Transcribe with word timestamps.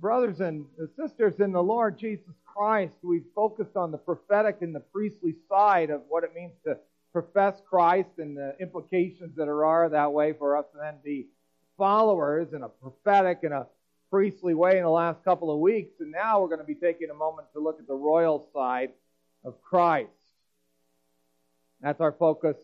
brothers 0.00 0.40
and 0.40 0.66
sisters 0.96 1.40
in 1.40 1.52
the 1.52 1.62
Lord 1.62 1.98
Jesus 1.98 2.34
Christ, 2.44 2.96
we've 3.02 3.24
focused 3.34 3.76
on 3.76 3.90
the 3.90 3.98
prophetic 3.98 4.58
and 4.60 4.74
the 4.74 4.80
priestly 4.80 5.34
side 5.48 5.90
of 5.90 6.02
what 6.08 6.24
it 6.24 6.34
means 6.34 6.52
to 6.64 6.78
profess 7.12 7.60
Christ 7.68 8.10
and 8.18 8.36
the 8.36 8.56
implications 8.60 9.36
that 9.36 9.48
are 9.48 9.88
that 9.88 10.12
way 10.12 10.32
for 10.32 10.56
us 10.56 10.66
to 10.72 10.78
then 10.78 10.94
be 11.04 11.26
followers 11.76 12.52
in 12.52 12.62
a 12.62 12.68
prophetic 12.68 13.40
and 13.42 13.52
a 13.52 13.66
priestly 14.10 14.54
way 14.54 14.78
in 14.78 14.84
the 14.84 14.90
last 14.90 15.24
couple 15.24 15.52
of 15.52 15.58
weeks. 15.58 16.00
And 16.00 16.12
now 16.12 16.40
we're 16.40 16.48
going 16.48 16.60
to 16.60 16.64
be 16.64 16.74
taking 16.74 17.10
a 17.10 17.14
moment 17.14 17.48
to 17.52 17.60
look 17.60 17.78
at 17.80 17.86
the 17.86 17.94
royal 17.94 18.48
side 18.52 18.90
of 19.44 19.60
Christ. 19.62 20.10
That's 21.80 22.00
our 22.00 22.12
focus 22.12 22.56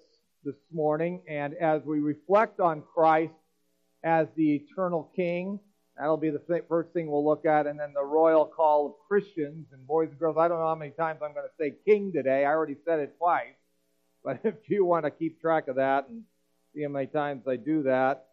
this 0.45 0.57
morning. 0.73 1.23
And 1.29 1.55
as 1.55 1.83
we 1.85 2.01
reflect 2.01 2.61
on 2.61 2.83
Christ 2.95 3.35
as 4.03 4.29
the 4.37 4.55
eternal 4.55 5.11
King, 5.15 5.61
That'll 6.01 6.17
be 6.17 6.31
the 6.31 6.63
first 6.67 6.95
thing 6.95 7.11
we'll 7.11 7.27
look 7.27 7.45
at. 7.45 7.67
And 7.67 7.79
then 7.79 7.93
the 7.93 8.03
royal 8.03 8.47
call 8.47 8.87
of 8.87 8.93
Christians 9.07 9.67
and 9.71 9.87
boys 9.87 10.09
and 10.09 10.19
girls. 10.19 10.39
I 10.39 10.49
don't 10.49 10.59
know 10.59 10.67
how 10.67 10.75
many 10.75 10.93
times 10.93 11.21
I'm 11.23 11.35
going 11.35 11.45
to 11.45 11.53
say 11.63 11.75
king 11.85 12.11
today. 12.11 12.47
I 12.47 12.49
already 12.49 12.77
said 12.87 13.01
it 13.01 13.19
twice. 13.19 13.53
But 14.25 14.41
if 14.45 14.55
you 14.69 14.87
want 14.87 15.05
to 15.05 15.11
keep 15.11 15.43
track 15.43 15.69
of 15.69 15.77
that 15.77 16.09
and 16.09 16.23
see 16.75 16.85
how 16.85 16.89
many 16.89 17.07
times 17.07 17.47
I 17.47 17.57
do 17.57 17.83
that, 17.83 18.29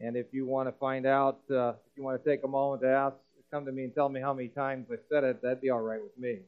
and 0.00 0.16
if 0.16 0.32
you 0.32 0.46
want 0.46 0.66
to 0.68 0.72
find 0.72 1.04
out, 1.04 1.40
uh, 1.50 1.70
if 1.70 1.76
you 1.94 2.02
want 2.02 2.24
to 2.24 2.30
take 2.30 2.42
a 2.42 2.48
moment 2.48 2.80
to 2.82 2.88
ask, 2.88 3.16
come 3.50 3.66
to 3.66 3.72
me 3.72 3.84
and 3.84 3.94
tell 3.94 4.08
me 4.08 4.20
how 4.20 4.32
many 4.32 4.48
times 4.48 4.86
I 4.90 4.96
said 5.10 5.24
it, 5.24 5.42
that'd 5.42 5.60
be 5.60 5.68
all 5.68 5.82
right 5.82 6.00
with 6.02 6.18
me. 6.18 6.38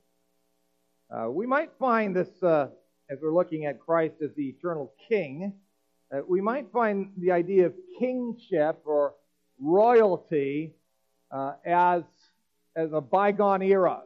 Uh, 1.11 1.31
we 1.31 1.47
might 1.47 1.71
find 1.79 2.17
this, 2.17 2.43
uh, 2.43 2.69
as 3.11 3.19
we're 3.23 3.35
looking 3.35 3.67
at 3.67 3.79
Christ 3.79 4.15
as 4.25 4.31
the 4.37 4.49
eternal 4.49 4.93
king, 5.07 5.53
uh, 6.11 6.21
we 6.27 6.41
might 6.41 6.73
find 6.73 7.13
the 7.19 7.33
idea 7.33 7.67
of 7.67 7.75
kingship 7.99 8.81
or 8.87 9.13
royalty 9.61 10.75
uh, 11.31 11.55
as, 11.65 12.03
as 12.75 12.93
a 12.93 13.01
bygone 13.01 13.63
era. 13.63 14.03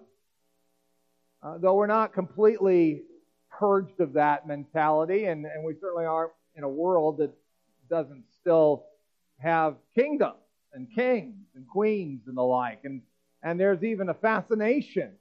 Uh, 1.43 1.59
though 1.59 1.75
we're 1.75 1.87
not 1.87 2.13
completely 2.13 3.03
purged 3.51 4.01
of 4.01 4.13
that 4.15 4.47
mentality, 4.47 5.25
and, 5.25 5.45
and 5.47 5.65
we 5.65 5.75
certainly 5.81 6.05
aren't 6.05 6.33
in 6.57 6.65
a 6.65 6.69
world 6.69 7.19
that 7.19 7.31
doesn't 7.89 8.25
still 8.41 8.85
have 9.39 9.77
kingdoms 9.95 10.37
and 10.73 10.87
kings 10.95 11.35
and 11.55 11.67
queens 11.67 12.21
and 12.27 12.37
the 12.37 12.43
like. 12.43 12.81
And, 12.85 13.03
and 13.43 13.59
there's 13.59 13.83
even 13.83 14.09
a 14.09 14.15
fascination 14.15 15.13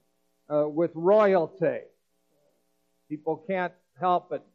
uh, 0.52 0.68
with 0.68 0.90
royalty. 0.94 1.80
People 3.08 3.42
can't 3.48 3.72
help 3.98 4.30
but, 4.30 4.46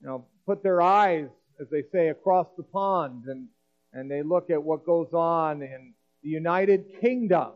you 0.00 0.06
know, 0.06 0.26
put 0.46 0.62
their 0.62 0.82
eyes, 0.82 1.28
as 1.60 1.68
they 1.70 1.82
say, 1.92 2.08
across 2.08 2.46
the 2.56 2.62
pond 2.62 3.24
and 3.26 3.46
and 3.94 4.10
they 4.10 4.22
look 4.22 4.50
at 4.50 4.62
what 4.62 4.84
goes 4.84 5.12
on 5.12 5.62
in 5.62 5.94
the 6.22 6.28
United 6.28 7.00
Kingdom 7.00 7.52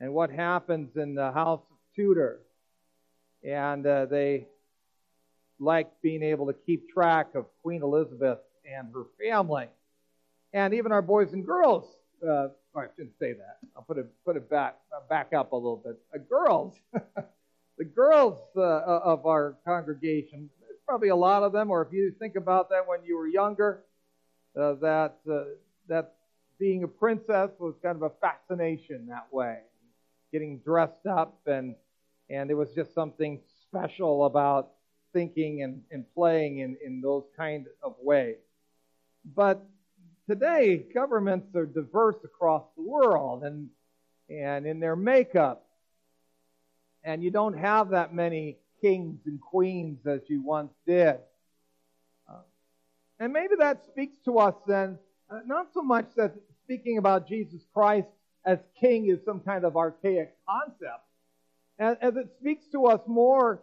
and 0.00 0.12
what 0.12 0.30
happens 0.30 0.96
in 0.96 1.14
the 1.14 1.30
House 1.30 1.60
of 1.70 1.76
Tudor. 1.94 2.40
And 3.44 3.86
uh, 3.86 4.06
they 4.06 4.46
like 5.60 5.90
being 6.02 6.22
able 6.22 6.46
to 6.46 6.54
keep 6.54 6.88
track 6.88 7.34
of 7.34 7.46
Queen 7.62 7.82
Elizabeth 7.82 8.38
and 8.64 8.88
her 8.94 9.04
family. 9.22 9.68
And 10.54 10.74
even 10.74 10.90
our 10.90 11.02
boys 11.02 11.32
and 11.32 11.44
girls, 11.44 11.84
uh, 12.26 12.48
I 12.74 12.86
shouldn't 12.96 13.18
say 13.20 13.34
that. 13.34 13.58
I'll 13.76 13.82
put 13.82 13.98
it, 13.98 14.06
put 14.24 14.36
it 14.36 14.48
back, 14.48 14.76
back 15.08 15.32
up 15.34 15.52
a 15.52 15.56
little 15.56 15.82
bit. 15.84 15.98
Uh, 16.14 16.18
girls, 16.18 16.74
the 17.78 17.84
girls 17.84 18.38
uh, 18.56 18.60
of 18.60 19.26
our 19.26 19.56
congregation, 19.66 20.48
probably 20.86 21.08
a 21.08 21.16
lot 21.16 21.42
of 21.42 21.52
them, 21.52 21.70
or 21.70 21.82
if 21.82 21.92
you 21.92 22.12
think 22.18 22.36
about 22.36 22.70
that 22.70 22.88
when 22.88 23.00
you 23.04 23.16
were 23.16 23.28
younger, 23.28 23.84
uh, 24.58 24.74
that 24.74 25.18
uh, 25.30 25.44
that 25.88 26.14
being 26.58 26.84
a 26.84 26.88
princess 26.88 27.50
was 27.58 27.74
kind 27.82 27.96
of 27.96 28.02
a 28.02 28.10
fascination 28.20 29.06
that 29.08 29.26
way, 29.32 29.58
getting 30.30 30.58
dressed 30.58 31.06
up 31.06 31.40
and 31.46 31.74
and 32.30 32.50
it 32.50 32.54
was 32.54 32.72
just 32.74 32.94
something 32.94 33.40
special 33.66 34.26
about 34.26 34.70
thinking 35.12 35.62
and, 35.62 35.82
and 35.90 36.04
playing 36.14 36.58
in, 36.58 36.76
in 36.84 37.00
those 37.00 37.24
kind 37.36 37.66
of 37.82 37.94
ways. 38.00 38.36
But 39.36 39.62
today, 40.28 40.86
governments 40.94 41.54
are 41.54 41.66
diverse 41.66 42.16
across 42.24 42.64
the 42.76 42.82
world 42.82 43.44
and 43.44 43.68
and 44.30 44.66
in 44.66 44.80
their 44.80 44.96
makeup. 44.96 45.66
And 47.04 47.22
you 47.22 47.30
don't 47.30 47.58
have 47.58 47.90
that 47.90 48.14
many 48.14 48.58
kings 48.80 49.18
and 49.26 49.40
queens 49.40 50.06
as 50.06 50.20
you 50.28 50.42
once 50.42 50.72
did. 50.86 51.18
And 53.22 53.32
maybe 53.32 53.54
that 53.60 53.84
speaks 53.84 54.16
to 54.24 54.40
us 54.40 54.56
then, 54.66 54.98
uh, 55.30 55.38
not 55.46 55.68
so 55.72 55.80
much 55.80 56.06
that 56.16 56.34
speaking 56.64 56.98
about 56.98 57.28
Jesus 57.28 57.60
Christ 57.72 58.08
as 58.44 58.58
king 58.80 59.06
is 59.06 59.20
some 59.24 59.38
kind 59.38 59.64
of 59.64 59.76
archaic 59.76 60.34
concept, 60.44 61.04
as, 61.78 62.16
it 62.16 62.30
speaks 62.40 62.64
to 62.72 62.86
us 62.86 63.00
more 63.06 63.62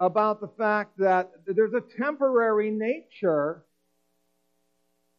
about 0.00 0.42
the 0.42 0.48
fact 0.48 0.98
that 0.98 1.32
there's 1.46 1.72
a 1.72 1.80
temporary 1.96 2.70
nature 2.70 3.64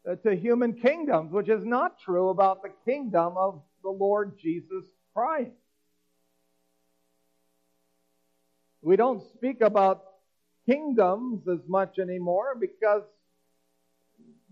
uh, 0.08 0.14
to 0.18 0.36
human 0.36 0.74
kingdoms, 0.74 1.32
which 1.32 1.50
is 1.50 1.66
not 1.66 2.00
true 2.06 2.30
about 2.30 2.62
the 2.62 2.70
kingdom 2.86 3.34
of 3.36 3.64
the 3.82 3.90
Lord 3.90 4.38
Jesus 4.40 4.86
Christ. 5.16 5.50
We 8.84 8.96
don't 8.96 9.24
speak 9.34 9.62
about 9.62 10.04
kingdoms 10.68 11.48
as 11.48 11.68
much 11.68 11.98
anymore 11.98 12.56
because 12.60 13.02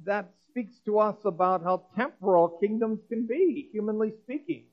that 0.05 0.31
speaks 0.49 0.73
to 0.85 0.99
us 0.99 1.15
about 1.25 1.63
how 1.63 1.83
temporal 1.95 2.49
kingdoms 2.49 2.99
can 3.09 3.27
be, 3.27 3.69
humanly 3.71 4.13
speaking. 4.23 4.63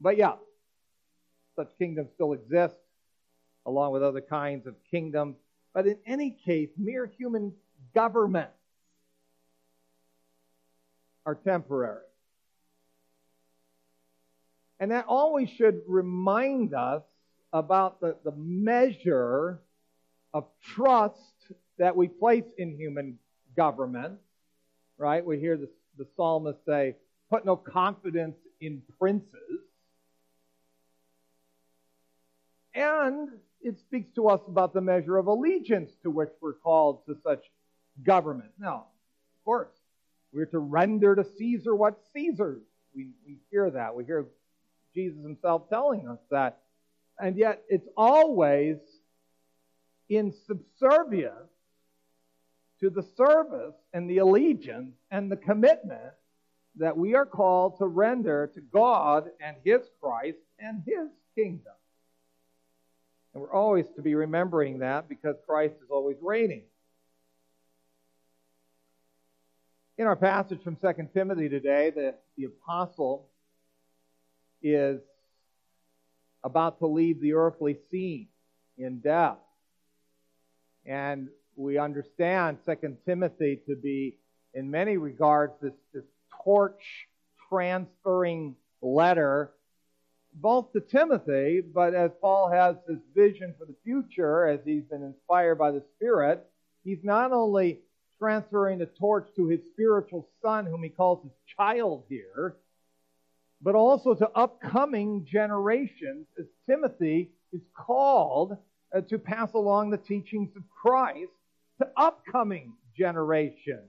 But 0.00 0.16
yeah, 0.16 0.34
such 1.56 1.68
kingdoms 1.78 2.10
still 2.14 2.32
exist, 2.32 2.74
along 3.66 3.92
with 3.92 4.02
other 4.02 4.20
kinds 4.20 4.66
of 4.66 4.74
kingdoms. 4.90 5.36
But 5.72 5.86
in 5.86 5.98
any 6.06 6.36
case, 6.44 6.70
mere 6.76 7.06
human 7.06 7.52
governments 7.94 8.52
are 11.24 11.36
temporary. 11.36 12.02
And 14.80 14.90
that 14.90 15.04
always 15.06 15.48
should 15.48 15.82
remind 15.86 16.74
us 16.74 17.02
about 17.52 18.00
the, 18.00 18.16
the 18.24 18.32
measure 18.32 19.60
of 20.34 20.46
trust 20.74 21.20
that 21.78 21.96
we 21.96 22.08
place 22.08 22.44
in 22.58 22.76
human 22.76 23.18
government, 23.56 24.18
right? 24.98 25.24
We 25.24 25.38
hear 25.38 25.56
the, 25.56 25.68
the 25.98 26.06
psalmist 26.16 26.64
say, 26.66 26.96
put 27.30 27.44
no 27.44 27.56
confidence 27.56 28.36
in 28.60 28.82
princes. 28.98 29.60
And 32.74 33.28
it 33.60 33.78
speaks 33.78 34.10
to 34.14 34.28
us 34.28 34.40
about 34.48 34.72
the 34.74 34.80
measure 34.80 35.16
of 35.18 35.26
allegiance 35.26 35.90
to 36.02 36.10
which 36.10 36.30
we're 36.40 36.54
called 36.54 37.04
to 37.06 37.16
such 37.22 37.44
government. 38.02 38.50
Now, 38.58 38.74
of 38.74 39.44
course, 39.44 39.72
we're 40.32 40.46
to 40.46 40.58
render 40.58 41.14
to 41.14 41.24
Caesar 41.38 41.74
what 41.74 42.00
Caesar's. 42.14 42.62
We, 42.94 43.10
we 43.26 43.38
hear 43.50 43.70
that. 43.70 43.94
We 43.94 44.04
hear 44.04 44.26
Jesus 44.94 45.22
himself 45.22 45.68
telling 45.68 46.08
us 46.08 46.18
that. 46.30 46.60
And 47.18 47.36
yet, 47.36 47.62
it's 47.68 47.88
always 47.96 48.78
in 50.08 50.32
subservience 50.46 51.51
to 52.82 52.90
the 52.90 53.06
service 53.16 53.76
and 53.92 54.10
the 54.10 54.18
allegiance 54.18 54.96
and 55.12 55.30
the 55.30 55.36
commitment 55.36 56.12
that 56.76 56.96
we 56.96 57.14
are 57.14 57.24
called 57.24 57.78
to 57.78 57.86
render 57.86 58.50
to 58.52 58.60
God 58.60 59.30
and 59.40 59.56
His 59.64 59.82
Christ 60.00 60.38
and 60.58 60.82
His 60.84 61.08
kingdom. 61.36 61.72
And 63.32 63.40
we're 63.40 63.52
always 63.52 63.86
to 63.94 64.02
be 64.02 64.16
remembering 64.16 64.80
that 64.80 65.08
because 65.08 65.36
Christ 65.46 65.76
is 65.80 65.90
always 65.90 66.16
reigning. 66.20 66.64
In 69.96 70.08
our 70.08 70.16
passage 70.16 70.60
from 70.64 70.74
2 70.74 71.08
Timothy 71.14 71.48
today, 71.48 71.90
the, 71.90 72.16
the 72.36 72.44
apostle 72.44 73.28
is 74.60 75.00
about 76.42 76.80
to 76.80 76.88
leave 76.88 77.20
the 77.20 77.34
earthly 77.34 77.78
scene 77.92 78.26
in 78.76 78.98
death. 78.98 79.38
And 80.84 81.28
we 81.62 81.78
understand 81.78 82.58
Second 82.64 82.98
Timothy 83.06 83.60
to 83.66 83.76
be, 83.76 84.16
in 84.54 84.70
many 84.70 84.96
regards, 84.96 85.54
this, 85.62 85.72
this 85.94 86.04
torch 86.44 86.82
transferring 87.48 88.56
letter, 88.80 89.50
both 90.34 90.72
to 90.72 90.80
Timothy, 90.80 91.60
but 91.60 91.94
as 91.94 92.10
Paul 92.20 92.50
has 92.50 92.76
this 92.88 92.98
vision 93.14 93.54
for 93.58 93.66
the 93.66 93.74
future, 93.84 94.46
as 94.46 94.60
he's 94.64 94.84
been 94.84 95.02
inspired 95.02 95.56
by 95.56 95.70
the 95.70 95.82
Spirit, 95.96 96.44
he's 96.84 97.02
not 97.02 97.32
only 97.32 97.80
transferring 98.18 98.78
the 98.78 98.86
torch 98.86 99.28
to 99.36 99.48
his 99.48 99.60
spiritual 99.72 100.28
son, 100.42 100.66
whom 100.66 100.82
he 100.82 100.88
calls 100.88 101.22
his 101.22 101.32
child 101.56 102.04
here, 102.08 102.56
but 103.60 103.74
also 103.74 104.14
to 104.14 104.28
upcoming 104.30 105.26
generations, 105.30 106.26
as 106.38 106.46
Timothy 106.68 107.30
is 107.52 107.60
called 107.76 108.56
uh, 108.94 109.00
to 109.02 109.18
pass 109.18 109.52
along 109.52 109.90
the 109.90 109.98
teachings 109.98 110.50
of 110.56 110.62
Christ 110.70 111.30
to 111.82 111.88
upcoming 111.96 112.72
generation. 112.96 113.80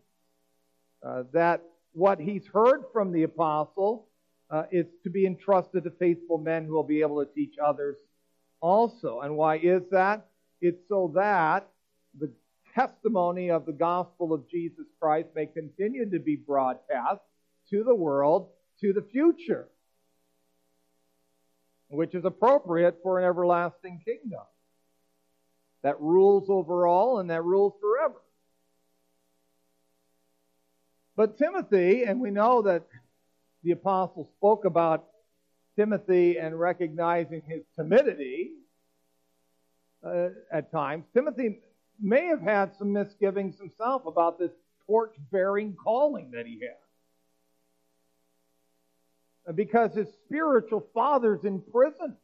Uh, 1.06 1.24
that 1.34 1.62
what 1.92 2.20
he's 2.20 2.46
heard 2.48 2.84
from 2.92 3.12
the 3.12 3.24
apostle 3.24 4.08
uh, 4.50 4.64
is 4.72 4.86
to 5.04 5.10
be 5.10 5.26
entrusted 5.26 5.84
to 5.84 5.92
faithful 5.92 6.38
men 6.38 6.66
who 6.66 6.74
will 6.74 6.84
be 6.84 7.02
able 7.02 7.24
to 7.24 7.32
teach 7.34 7.56
others 7.64 7.98
also. 8.62 9.20
And 9.22 9.36
why 9.36 9.58
is 9.58 9.84
that? 9.92 10.28
It's 10.62 10.82
so 10.88 11.12
that 11.16 11.68
the 12.20 12.32
testimony 12.74 13.52
of 13.52 13.66
the 13.66 13.74
gospel 13.74 14.34
of 14.34 14.50
Jesus 14.50 14.86
Christ 15.00 15.28
may 15.36 15.46
continue 15.46 16.10
to 16.10 16.20
be 16.20 16.36
broadcast 16.36 17.22
to 17.70 17.84
the 17.84 17.94
world 17.94 18.48
to 18.82 18.94
the 18.94 19.02
future, 19.02 19.68
which 21.90 22.16
is 22.16 22.26
appropriate 22.26 23.00
for 23.04 23.20
an 23.20 23.26
everlasting 23.26 24.02
kingdom 24.06 24.42
that 25.84 26.02
rules 26.02 26.50
over 26.50 26.88
all 26.88 27.20
and 27.20 27.30
that 27.30 27.44
rules 27.44 27.74
forever. 27.80 28.20
But 31.16 31.38
Timothy, 31.38 32.06
and 32.06 32.20
we 32.20 32.32
know 32.32 32.64
that 32.64 32.88
the 33.64 33.72
apostle 33.72 34.28
spoke 34.38 34.66
about 34.66 35.06
Timothy 35.76 36.40
and 36.40 36.60
recognizing 36.60 37.44
his 37.48 37.62
timidity 37.76 38.54
uh, 40.04 40.30
at 40.52 40.72
times. 40.72 41.06
Timothy 41.14 41.60
may 42.02 42.26
have 42.26 42.42
had 42.42 42.76
some 42.78 42.92
misgivings 42.92 43.58
himself 43.58 44.06
about 44.06 44.40
this 44.40 44.52
torch 44.88 45.14
bearing 45.32 45.76
calling 45.82 46.32
that 46.32 46.46
he 46.46 46.60
had. 46.62 46.76
Because 49.56 49.94
his 49.94 50.08
spiritual 50.26 50.88
father's 50.94 51.44
in 51.44 51.62
prison. 51.62 52.16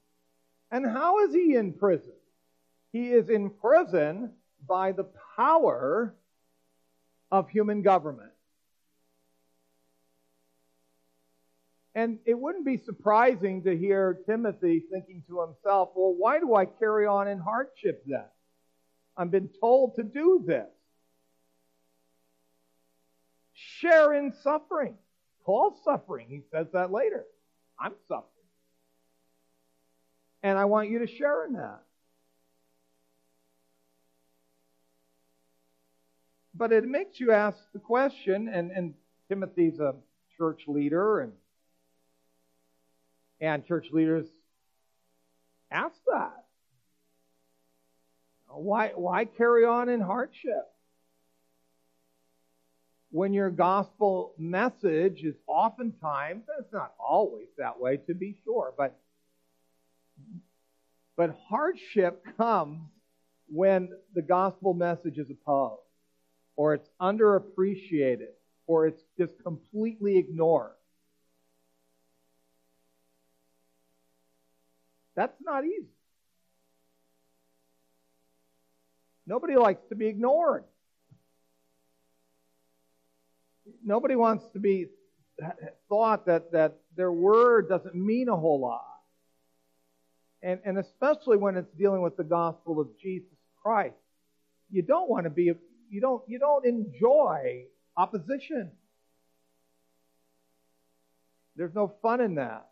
And 0.71 0.85
how 0.85 1.25
is 1.25 1.33
he 1.33 1.55
in 1.55 1.73
prison? 1.73 2.13
He 2.91 3.09
is 3.09 3.29
in 3.29 3.49
prison 3.49 4.31
by 4.67 4.91
the 4.91 5.05
power 5.35 6.15
of 7.31 7.49
human 7.49 7.81
government. 7.81 8.31
And 11.95 12.19
it 12.25 12.37
wouldn't 12.37 12.65
be 12.65 12.77
surprising 12.77 13.63
to 13.63 13.77
hear 13.77 14.19
Timothy 14.25 14.83
thinking 14.91 15.23
to 15.27 15.41
himself, 15.41 15.89
well, 15.95 16.13
why 16.17 16.39
do 16.39 16.55
I 16.55 16.65
carry 16.65 17.05
on 17.05 17.27
in 17.27 17.39
hardship 17.39 18.03
then? 18.05 18.25
I've 19.17 19.31
been 19.31 19.49
told 19.59 19.95
to 19.97 20.03
do 20.03 20.43
this. 20.45 20.69
Share 23.53 24.13
in 24.13 24.33
suffering. 24.41 24.95
Paul's 25.45 25.83
suffering. 25.83 26.27
He 26.29 26.41
says 26.51 26.67
that 26.73 26.91
later. 26.91 27.25
I'm 27.77 27.93
suffering. 28.07 28.25
And 30.41 30.57
I 30.57 30.65
want 30.65 30.89
you 30.89 30.99
to 30.99 31.07
share 31.07 31.45
in 31.45 31.53
that. 31.53 31.81
But 36.59 36.73
it 36.73 36.83
makes 36.83 37.21
you 37.21 37.31
ask 37.31 37.57
the 37.71 37.79
question, 37.79 38.49
and, 38.49 38.69
and 38.69 38.93
Timothy's 39.29 39.79
a 39.79 39.95
church 40.37 40.63
leader, 40.67 41.21
and 41.21 41.31
and 43.41 43.65
church 43.65 43.87
leaders 43.93 44.25
ask 45.71 45.95
that. 46.07 46.43
Why, 48.49 48.91
why 48.95 49.23
carry 49.23 49.63
on 49.63 49.87
in 49.87 50.01
hardship? 50.01 50.67
When 53.11 53.33
your 53.33 53.49
gospel 53.49 54.33
message 54.37 55.23
is 55.23 55.35
oftentimes, 55.47 56.43
it's 56.59 56.73
not 56.73 56.93
always 56.99 57.47
that 57.57 57.79
way 57.79 57.97
to 58.07 58.13
be 58.13 58.37
sure, 58.43 58.73
but, 58.77 58.99
but 61.15 61.33
hardship 61.47 62.25
comes 62.35 62.81
when 63.47 63.89
the 64.13 64.21
gospel 64.21 64.73
message 64.73 65.17
is 65.17 65.27
opposed, 65.29 65.81
or 66.59 66.73
it's 66.73 66.89
underappreciated, 66.99 68.33
or 68.67 68.85
it's 68.85 69.01
just 69.17 69.31
completely 69.43 70.17
ignored. 70.17 70.73
That's 75.15 75.37
not 75.41 75.63
easy. 75.63 75.87
Nobody 79.25 79.55
likes 79.55 79.81
to 79.87 79.95
be 79.95 80.07
ignored. 80.07 80.65
Nobody 83.85 84.17
wants 84.17 84.43
to 84.51 84.59
be 84.59 84.87
thought 85.87 86.25
that, 86.25 86.51
that 86.51 86.75
their 86.97 87.13
word 87.13 87.69
doesn't 87.69 87.95
mean 87.95 88.27
a 88.27 88.35
whole 88.35 88.59
lot. 88.59 88.83
And, 90.43 90.59
and 90.65 90.77
especially 90.77 91.37
when 91.37 91.55
it's 91.55 91.71
dealing 91.71 92.01
with 92.01 92.17
the 92.17 92.25
gospel 92.25 92.81
of 92.81 92.89
Jesus 93.01 93.31
Christ. 93.63 93.95
You 94.69 94.81
don't 94.81 95.09
want 95.09 95.23
to 95.23 95.29
be, 95.29 95.53
you 95.89 96.01
don't, 96.01 96.23
you 96.27 96.39
don't 96.39 96.65
enjoy 96.65 97.65
opposition. 97.97 98.71
There's 101.55 101.73
no 101.73 101.93
fun 102.01 102.21
in 102.21 102.35
that. 102.35 102.69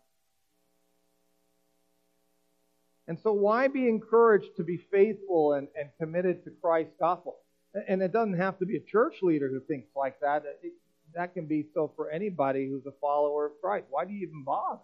And 3.06 3.18
so, 3.22 3.32
why 3.32 3.68
be 3.68 3.88
encouraged 3.88 4.56
to 4.58 4.62
be 4.62 4.76
faithful 4.76 5.54
and, 5.54 5.68
and 5.78 5.88
committed 5.98 6.44
to 6.44 6.50
Christ's 6.50 6.92
gospel? 7.00 7.38
And 7.86 8.02
it 8.02 8.12
doesn't 8.12 8.38
have 8.38 8.58
to 8.58 8.66
be 8.66 8.76
a 8.76 8.80
church 8.80 9.16
leader 9.22 9.48
who 9.48 9.60
thinks 9.60 9.88
like 9.96 10.20
that. 10.20 10.44
It, 10.62 10.72
that 11.14 11.32
can 11.32 11.46
be 11.46 11.66
so 11.74 11.90
for 11.96 12.10
anybody 12.10 12.68
who's 12.68 12.84
a 12.86 12.92
follower 13.00 13.46
of 13.46 13.52
Christ. 13.62 13.86
Why 13.90 14.04
do 14.04 14.12
you 14.12 14.26
even 14.26 14.44
bother? 14.44 14.80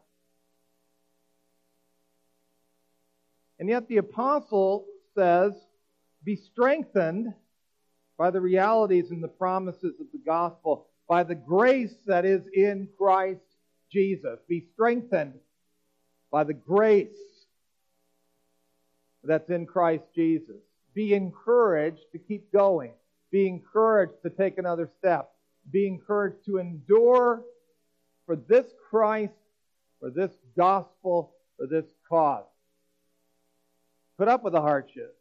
And 3.58 3.68
yet, 3.68 3.88
the 3.88 3.98
apostle 3.98 4.86
says, 5.14 5.52
Be 6.24 6.36
strengthened 6.36 7.34
by 8.16 8.30
the 8.30 8.40
realities 8.40 9.10
and 9.10 9.22
the 9.22 9.28
promises 9.28 10.00
of 10.00 10.06
the 10.12 10.20
gospel, 10.24 10.86
by 11.08 11.22
the 11.22 11.34
grace 11.34 11.94
that 12.06 12.24
is 12.24 12.46
in 12.54 12.88
Christ 12.96 13.40
Jesus. 13.90 14.38
Be 14.48 14.64
strengthened 14.72 15.34
by 16.30 16.44
the 16.44 16.54
grace 16.54 17.08
that's 19.22 19.50
in 19.50 19.66
Christ 19.66 20.04
Jesus. 20.14 20.62
Be 20.94 21.14
encouraged 21.14 22.04
to 22.12 22.18
keep 22.18 22.52
going. 22.52 22.92
Be 23.30 23.48
encouraged 23.48 24.22
to 24.22 24.30
take 24.30 24.58
another 24.58 24.88
step. 24.98 25.32
Be 25.70 25.86
encouraged 25.86 26.44
to 26.46 26.58
endure 26.58 27.42
for 28.26 28.36
this 28.36 28.66
Christ, 28.90 29.32
for 30.00 30.10
this 30.10 30.30
gospel, 30.56 31.32
for 31.56 31.66
this 31.66 31.86
cause. 32.08 32.44
Put 34.18 34.28
up 34.28 34.44
with 34.44 34.52
the 34.52 34.60
hardship. 34.60 35.16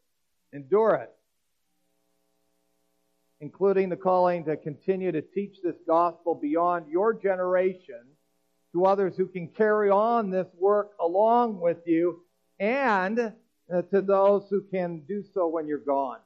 Endure 0.54 0.96
it. 0.96 1.12
Including 3.44 3.90
the 3.90 3.98
calling 3.98 4.46
to 4.46 4.56
continue 4.56 5.12
to 5.12 5.22
teach 5.22 5.58
this 5.62 5.76
gospel 5.86 6.34
beyond 6.34 6.88
your 6.88 7.14
generation 7.14 8.00
to 8.72 8.86
others 8.86 9.18
who 9.18 9.28
can 9.28 9.50
carry 9.50 9.90
on 9.90 10.30
this 10.30 10.48
work 10.58 10.92
along 11.02 11.60
with 11.60 11.80
you 11.86 12.22
and 12.58 13.20
uh, 13.20 13.82
to 13.92 14.02
those 14.02 14.44
who 14.50 14.62
can 14.62 15.02
do 15.10 15.22
so 15.34 15.50
when 15.50 15.68
you're 15.68 15.78
gone. 15.78 16.20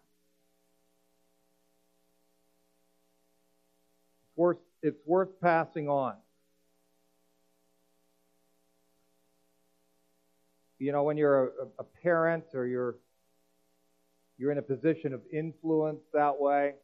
It's 4.27 4.37
worth, 4.37 4.57
it's 4.83 5.01
worth 5.07 5.41
passing 5.41 5.89
on. 5.89 6.13
You 10.77 10.91
know, 10.91 11.01
when 11.01 11.17
you're 11.17 11.45
a, 11.45 11.49
a 11.79 11.83
parent 12.03 12.43
or 12.53 12.67
you're 12.67 12.97
you're 14.37 14.51
in 14.51 14.59
a 14.59 14.61
position 14.61 15.15
of 15.15 15.21
influence 15.33 16.03
that 16.13 16.39
way, 16.39 16.75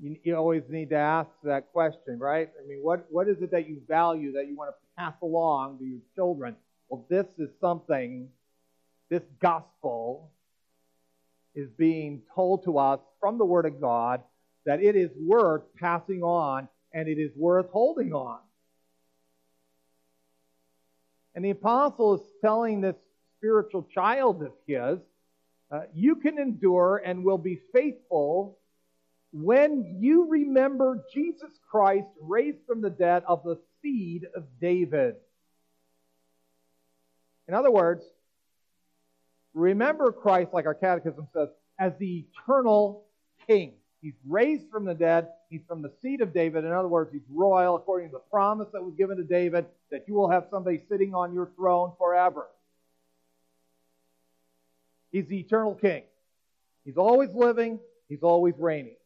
you, 0.00 0.16
you, 0.22 0.36
always 0.36 0.62
need 0.68 0.90
to 0.90 0.96
ask 0.96 1.30
that 1.42 1.72
question, 1.72 2.18
right? 2.18 2.48
I 2.62 2.66
mean, 2.66 2.78
what, 2.82 3.06
what 3.10 3.28
is 3.28 3.40
it 3.42 3.50
that 3.50 3.68
you 3.68 3.80
value 3.88 4.32
that 4.32 4.46
you 4.46 4.56
want 4.56 4.70
to 4.70 4.74
pass 4.96 5.14
along 5.22 5.78
to 5.78 5.84
your 5.84 6.00
children? 6.14 6.56
Well, 6.88 7.04
this 7.08 7.26
is 7.38 7.50
something 7.60 8.28
this 9.08 9.22
gospel 9.40 10.30
is 11.54 11.68
being 11.70 12.22
told 12.34 12.64
to 12.64 12.78
us 12.78 13.00
from 13.20 13.38
the 13.38 13.44
Word 13.44 13.66
of 13.66 13.80
God 13.80 14.22
that 14.66 14.82
it 14.82 14.96
is 14.96 15.10
worth 15.16 15.62
passing 15.76 16.22
on 16.22 16.68
and 16.92 17.08
it 17.08 17.18
is 17.18 17.32
worth 17.36 17.70
holding 17.70 18.12
on. 18.12 18.38
And 21.34 21.44
the 21.44 21.50
apostle 21.50 22.14
is 22.14 22.20
telling 22.40 22.80
this 22.80 22.96
spiritual 23.38 23.86
child 23.94 24.42
of 24.42 24.52
his, 24.66 24.98
uh, 25.70 25.82
you 25.94 26.16
can 26.16 26.38
endure 26.38 27.02
and 27.04 27.24
will 27.24 27.38
be 27.38 27.60
faithful 27.72 28.57
when 29.32 29.98
you 30.00 30.28
remember 30.28 31.04
Jesus 31.12 31.50
Christ 31.70 32.08
raised 32.20 32.58
from 32.66 32.80
the 32.80 32.90
dead 32.90 33.22
of 33.26 33.42
the 33.44 33.58
seed 33.82 34.26
of 34.34 34.44
David. 34.60 35.16
In 37.46 37.54
other 37.54 37.70
words, 37.70 38.04
remember 39.54 40.12
Christ, 40.12 40.50
like 40.52 40.66
our 40.66 40.74
catechism 40.74 41.28
says, 41.32 41.48
as 41.78 41.92
the 41.98 42.26
eternal 42.32 43.04
king. 43.46 43.74
He's 44.00 44.14
raised 44.26 44.70
from 44.70 44.84
the 44.84 44.94
dead. 44.94 45.28
He's 45.50 45.62
from 45.66 45.82
the 45.82 45.92
seed 46.00 46.20
of 46.20 46.32
David. 46.32 46.64
In 46.64 46.72
other 46.72 46.88
words, 46.88 47.10
he's 47.12 47.22
royal 47.30 47.76
according 47.76 48.10
to 48.10 48.12
the 48.12 48.22
promise 48.30 48.68
that 48.72 48.82
was 48.82 48.94
given 48.94 49.16
to 49.16 49.24
David 49.24 49.66
that 49.90 50.04
you 50.06 50.14
will 50.14 50.30
have 50.30 50.46
somebody 50.50 50.82
sitting 50.88 51.14
on 51.14 51.32
your 51.32 51.50
throne 51.56 51.92
forever. 51.98 52.46
He's 55.10 55.26
the 55.26 55.40
eternal 55.40 55.74
king. 55.74 56.02
He's 56.84 56.96
always 56.96 57.30
living. 57.34 57.80
He's 58.08 58.22
always 58.22 58.54
reigning. 58.58 58.96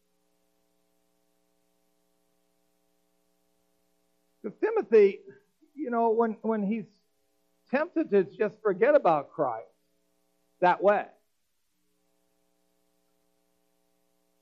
Because 4.42 4.58
Timothy, 4.74 5.20
you 5.74 5.90
know, 5.90 6.10
when, 6.10 6.36
when 6.42 6.62
he's 6.62 6.84
tempted 7.70 8.10
to 8.10 8.24
just 8.24 8.56
forget 8.62 8.94
about 8.94 9.30
Christ 9.32 9.66
that 10.60 10.82
way, 10.82 11.04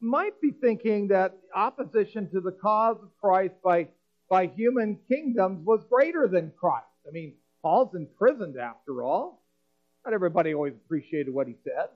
might 0.00 0.40
be 0.40 0.50
thinking 0.50 1.08
that 1.08 1.36
opposition 1.54 2.30
to 2.30 2.40
the 2.40 2.52
cause 2.52 2.96
of 3.02 3.10
Christ 3.20 3.54
by, 3.62 3.88
by 4.28 4.46
human 4.46 4.98
kingdoms 5.08 5.64
was 5.64 5.84
greater 5.90 6.26
than 6.26 6.52
Christ. 6.58 6.86
I 7.06 7.10
mean, 7.10 7.34
Paul's 7.62 7.94
imprisoned 7.94 8.56
after 8.58 9.02
all. 9.02 9.42
Not 10.04 10.14
everybody 10.14 10.54
always 10.54 10.74
appreciated 10.74 11.32
what 11.32 11.46
he 11.46 11.56
said, 11.64 11.88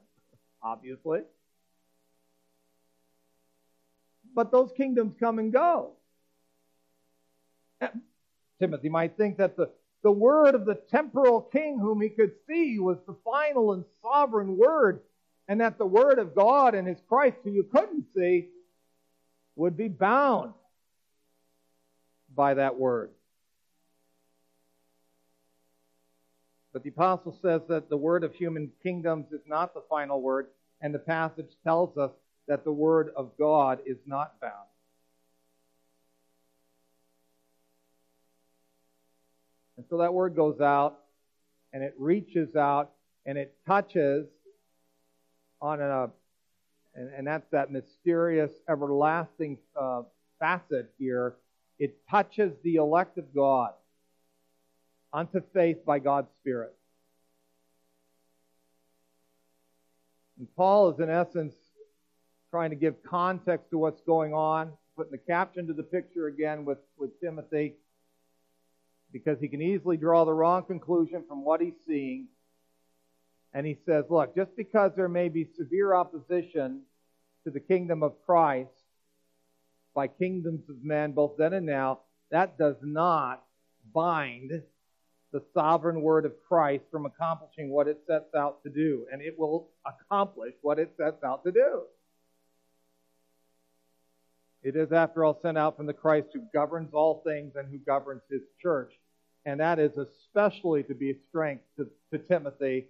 obviously. 0.62 1.20
But 4.34 4.52
those 4.52 4.70
kingdoms 4.76 5.14
come 5.18 5.38
and 5.38 5.52
go. 5.52 5.92
Timothy 8.64 8.88
might 8.88 9.18
think 9.18 9.36
that 9.36 9.58
the, 9.58 9.68
the 10.02 10.10
word 10.10 10.54
of 10.54 10.64
the 10.64 10.76
temporal 10.90 11.42
king 11.42 11.78
whom 11.78 12.00
he 12.00 12.08
could 12.08 12.32
see 12.48 12.78
was 12.78 12.96
the 13.06 13.14
final 13.22 13.74
and 13.74 13.84
sovereign 14.00 14.56
word, 14.56 15.00
and 15.48 15.60
that 15.60 15.76
the 15.76 15.84
word 15.84 16.18
of 16.18 16.34
God 16.34 16.74
and 16.74 16.88
his 16.88 16.96
Christ, 17.06 17.36
who 17.44 17.50
you 17.50 17.64
couldn't 17.64 18.06
see, 18.16 18.48
would 19.54 19.76
be 19.76 19.88
bound 19.88 20.54
by 22.34 22.54
that 22.54 22.78
word. 22.78 23.10
But 26.72 26.84
the 26.84 26.88
apostle 26.88 27.38
says 27.42 27.60
that 27.68 27.90
the 27.90 27.98
word 27.98 28.24
of 28.24 28.34
human 28.34 28.72
kingdoms 28.82 29.26
is 29.30 29.42
not 29.46 29.74
the 29.74 29.82
final 29.90 30.22
word, 30.22 30.46
and 30.80 30.94
the 30.94 30.98
passage 30.98 31.50
tells 31.62 31.98
us 31.98 32.12
that 32.48 32.64
the 32.64 32.72
word 32.72 33.12
of 33.14 33.36
God 33.38 33.80
is 33.84 33.98
not 34.06 34.40
bound. 34.40 34.68
And 39.76 39.86
so 39.88 39.98
that 39.98 40.14
word 40.14 40.36
goes 40.36 40.60
out 40.60 40.98
and 41.72 41.82
it 41.82 41.94
reaches 41.98 42.54
out 42.56 42.92
and 43.26 43.36
it 43.36 43.54
touches 43.66 44.26
on 45.60 45.80
a, 45.80 46.10
and, 46.94 47.10
and 47.16 47.26
that's 47.26 47.48
that 47.50 47.70
mysterious, 47.70 48.52
everlasting 48.68 49.58
uh, 49.78 50.02
facet 50.38 50.92
here. 50.98 51.34
It 51.78 51.96
touches 52.08 52.52
the 52.62 52.76
elect 52.76 53.18
of 53.18 53.34
God 53.34 53.72
unto 55.12 55.40
faith 55.52 55.84
by 55.84 55.98
God's 55.98 56.28
Spirit. 56.40 56.74
And 60.38 60.48
Paul 60.56 60.90
is, 60.90 61.00
in 61.00 61.10
essence, 61.10 61.54
trying 62.50 62.70
to 62.70 62.76
give 62.76 63.02
context 63.02 63.70
to 63.70 63.78
what's 63.78 64.00
going 64.02 64.34
on, 64.34 64.72
putting 64.96 65.12
the 65.12 65.18
caption 65.18 65.66
to 65.66 65.72
the 65.72 65.82
picture 65.82 66.26
again 66.26 66.64
with, 66.64 66.78
with 66.98 67.20
Timothy, 67.20 67.74
because 69.14 69.38
he 69.40 69.46
can 69.46 69.62
easily 69.62 69.96
draw 69.96 70.24
the 70.24 70.32
wrong 70.32 70.64
conclusion 70.64 71.22
from 71.28 71.44
what 71.44 71.60
he's 71.60 71.78
seeing. 71.86 72.26
And 73.54 73.64
he 73.64 73.78
says, 73.86 74.06
look, 74.10 74.34
just 74.34 74.56
because 74.56 74.90
there 74.96 75.08
may 75.08 75.28
be 75.28 75.46
severe 75.56 75.94
opposition 75.94 76.82
to 77.44 77.52
the 77.52 77.60
kingdom 77.60 78.02
of 78.02 78.20
Christ 78.26 78.72
by 79.94 80.08
kingdoms 80.08 80.68
of 80.68 80.82
men, 80.82 81.12
both 81.12 81.36
then 81.38 81.52
and 81.52 81.64
now, 81.64 82.00
that 82.32 82.58
does 82.58 82.74
not 82.82 83.44
bind 83.94 84.50
the 85.30 85.42
sovereign 85.54 86.02
word 86.02 86.26
of 86.26 86.32
Christ 86.48 86.82
from 86.90 87.06
accomplishing 87.06 87.70
what 87.70 87.86
it 87.86 88.00
sets 88.08 88.34
out 88.34 88.64
to 88.64 88.68
do. 88.68 89.06
And 89.12 89.22
it 89.22 89.38
will 89.38 89.68
accomplish 89.86 90.54
what 90.60 90.80
it 90.80 90.92
sets 90.96 91.22
out 91.22 91.44
to 91.44 91.52
do. 91.52 91.82
It 94.64 94.74
is, 94.74 94.90
after 94.90 95.24
all, 95.24 95.38
sent 95.40 95.56
out 95.56 95.76
from 95.76 95.86
the 95.86 95.92
Christ 95.92 96.30
who 96.34 96.42
governs 96.52 96.92
all 96.92 97.22
things 97.24 97.52
and 97.54 97.70
who 97.70 97.78
governs 97.78 98.22
his 98.28 98.42
church. 98.60 98.92
And 99.46 99.60
that 99.60 99.78
is 99.78 99.96
especially 99.98 100.82
to 100.84 100.94
be 100.94 101.10
a 101.10 101.16
strength 101.28 101.64
to, 101.76 101.88
to 102.12 102.18
Timothy, 102.18 102.86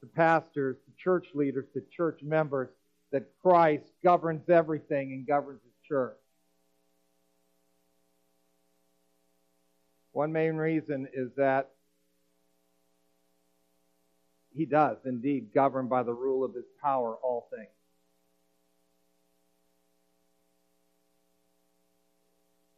to 0.00 0.06
pastors, 0.06 0.76
to 0.76 1.02
church 1.02 1.26
leaders, 1.34 1.66
to 1.74 1.82
church 1.96 2.22
members, 2.22 2.68
that 3.12 3.30
Christ 3.40 3.84
governs 4.02 4.48
everything 4.50 5.12
and 5.12 5.26
governs 5.26 5.60
his 5.62 5.88
church. 5.88 6.16
One 10.12 10.32
main 10.32 10.56
reason 10.56 11.06
is 11.12 11.30
that 11.36 11.70
he 14.56 14.64
does 14.64 14.96
indeed 15.04 15.52
govern 15.54 15.86
by 15.86 16.02
the 16.02 16.14
rule 16.14 16.42
of 16.42 16.54
his 16.54 16.64
power 16.82 17.14
all 17.22 17.48
things. 17.54 17.68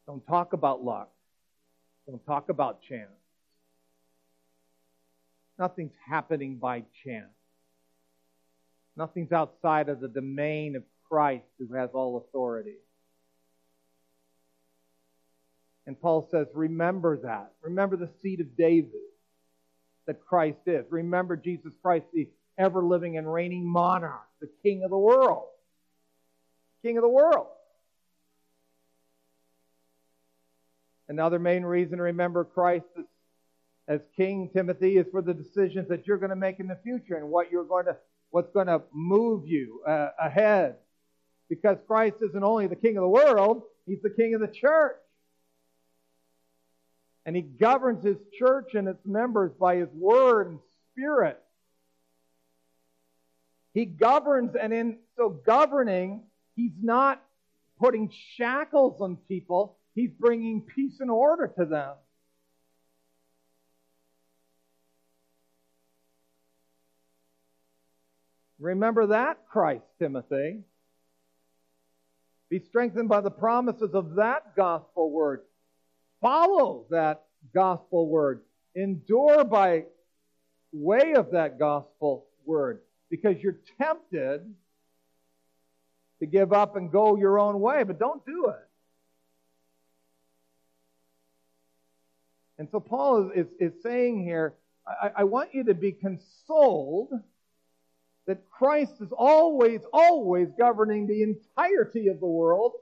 Don't 0.07 0.27
talk 0.27 0.53
about 0.53 0.83
luck. 0.83 1.11
Don't 2.09 2.25
talk 2.25 2.49
about 2.49 2.81
chance. 2.81 3.11
Nothing's 5.59 5.93
happening 6.09 6.57
by 6.57 6.85
chance. 7.05 7.27
Nothing's 8.97 9.31
outside 9.31 9.91
of 9.91 10.01
the 10.01 10.09
domain 10.09 10.75
of 10.75 10.85
Christ 11.11 11.45
who 11.59 11.75
has 11.75 11.91
all 11.93 12.17
authority. 12.17 12.77
And 15.87 16.01
Paul 16.01 16.27
says, 16.31 16.47
remember 16.55 17.19
that. 17.19 17.53
Remember 17.63 17.97
the 17.97 18.11
seed 18.23 18.41
of 18.41 18.57
David 18.57 18.93
that 20.07 20.25
Christ 20.25 20.61
is. 20.67 20.87
Remember 20.91 21.37
Jesus 21.37 21.73
Christ, 21.83 22.07
the 22.15 22.29
ever 22.57 22.83
living 22.83 23.19
and 23.19 23.31
reigning 23.31 23.67
monarch, 23.67 24.29
the 24.41 24.49
King 24.63 24.83
of 24.83 24.91
the 24.91 24.99
world. 24.99 25.47
King 26.83 26.97
of 26.97 27.03
the 27.03 27.09
world. 27.09 27.49
Another 31.09 31.39
main 31.39 31.65
reason 31.65 31.99
to 31.99 32.05
remember 32.05 32.45
Christ 32.45 32.87
as, 32.99 33.05
as 33.89 34.01
King 34.17 34.51
Timothy 34.53 34.97
is 34.99 35.07
for 35.11 35.23
the 35.23 35.35
decisions 35.35 35.89
that 35.89 36.07
you're 36.07 36.19
going 36.19 36.31
to 36.31 36.37
make 36.37 36.61
in 36.61 36.67
the 36.67 36.79
future 36.83 37.17
and 37.17 37.29
what 37.29 37.51
you're 37.51 37.65
going 37.65 37.87
to, 37.87 37.97
what's 38.31 38.51
going 38.53 38.67
to 38.67 38.83
move 38.93 39.47
you 39.47 39.83
uh, 39.87 40.09
ahead. 40.21 40.77
Because 41.49 41.79
Christ 41.87 42.17
isn't 42.21 42.45
only 42.45 42.67
the 42.67 42.77
King 42.77 42.97
of 42.99 43.03
the 43.03 43.09
world, 43.09 43.63
He's 43.87 44.03
the 44.03 44.11
King 44.11 44.35
of 44.35 44.43
the 44.43 44.49
church 44.49 44.97
and 47.29 47.37
he 47.37 47.43
governs 47.43 48.03
his 48.03 48.17
church 48.39 48.71
and 48.73 48.89
its 48.89 49.05
members 49.05 49.53
by 49.61 49.77
his 49.77 49.91
word 49.93 50.49
and 50.49 50.59
spirit. 50.91 51.39
He 53.75 53.85
governs, 53.85 54.57
and 54.59 54.73
in 54.73 54.97
so 55.15 55.29
governing, 55.29 56.23
he's 56.57 56.73
not 56.81 57.23
putting 57.79 58.11
shackles 58.37 59.03
on 59.03 59.17
people, 59.29 59.77
he's 59.99 60.13
bringing 60.13 60.63
peace 60.63 61.01
and 61.01 61.11
order 61.11 61.53
to 61.59 61.65
them. 61.65 61.95
Remember 68.59 69.09
that, 69.09 69.39
Christ, 69.49 69.85
Timothy. 69.99 70.61
Be 72.51 72.61
strengthened 72.61 73.09
by 73.09 73.21
the 73.21 73.31
promises 73.31 73.95
of 73.95 74.17
that 74.17 74.57
gospel 74.57 75.11
word 75.11 75.43
follow 76.21 76.87
that 76.91 77.25
gospel 77.55 78.09
word. 78.09 78.43
Endure 78.75 79.45
by 79.45 79.85
way 80.73 81.15
of 81.15 81.33
that 81.33 81.59
gospel 81.59 82.27
word 82.45 82.81
because 83.11 83.37
you're 83.41 83.59
tempted 83.81 84.43
to 86.21 86.27
give 86.27 86.53
up 86.53 86.77
and 86.77 86.91
go 86.91 87.17
your 87.17 87.39
own 87.39 87.61
way, 87.61 87.83
but 87.85 87.99
don't 87.99 88.25
do 88.27 88.47
it. 88.49 88.68
And 92.59 92.69
so 92.71 92.81
Paul 92.81 93.31
is, 93.31 93.47
is, 93.61 93.73
is 93.73 93.83
saying 93.83 94.25
here, 94.25 94.55
I, 94.87 95.11
I 95.19 95.25
want 95.25 95.55
you 95.55 95.65
to 95.65 95.75
be 95.75 95.93
consoled 95.93 97.13
that 98.27 98.51
Christ 98.51 98.95
is 99.01 99.13
always, 99.13 99.81
always 99.93 100.49
governing 100.59 101.07
the 101.07 101.23
entirety 101.23 102.09
of 102.09 102.21
the 102.21 102.27
world 102.27 102.73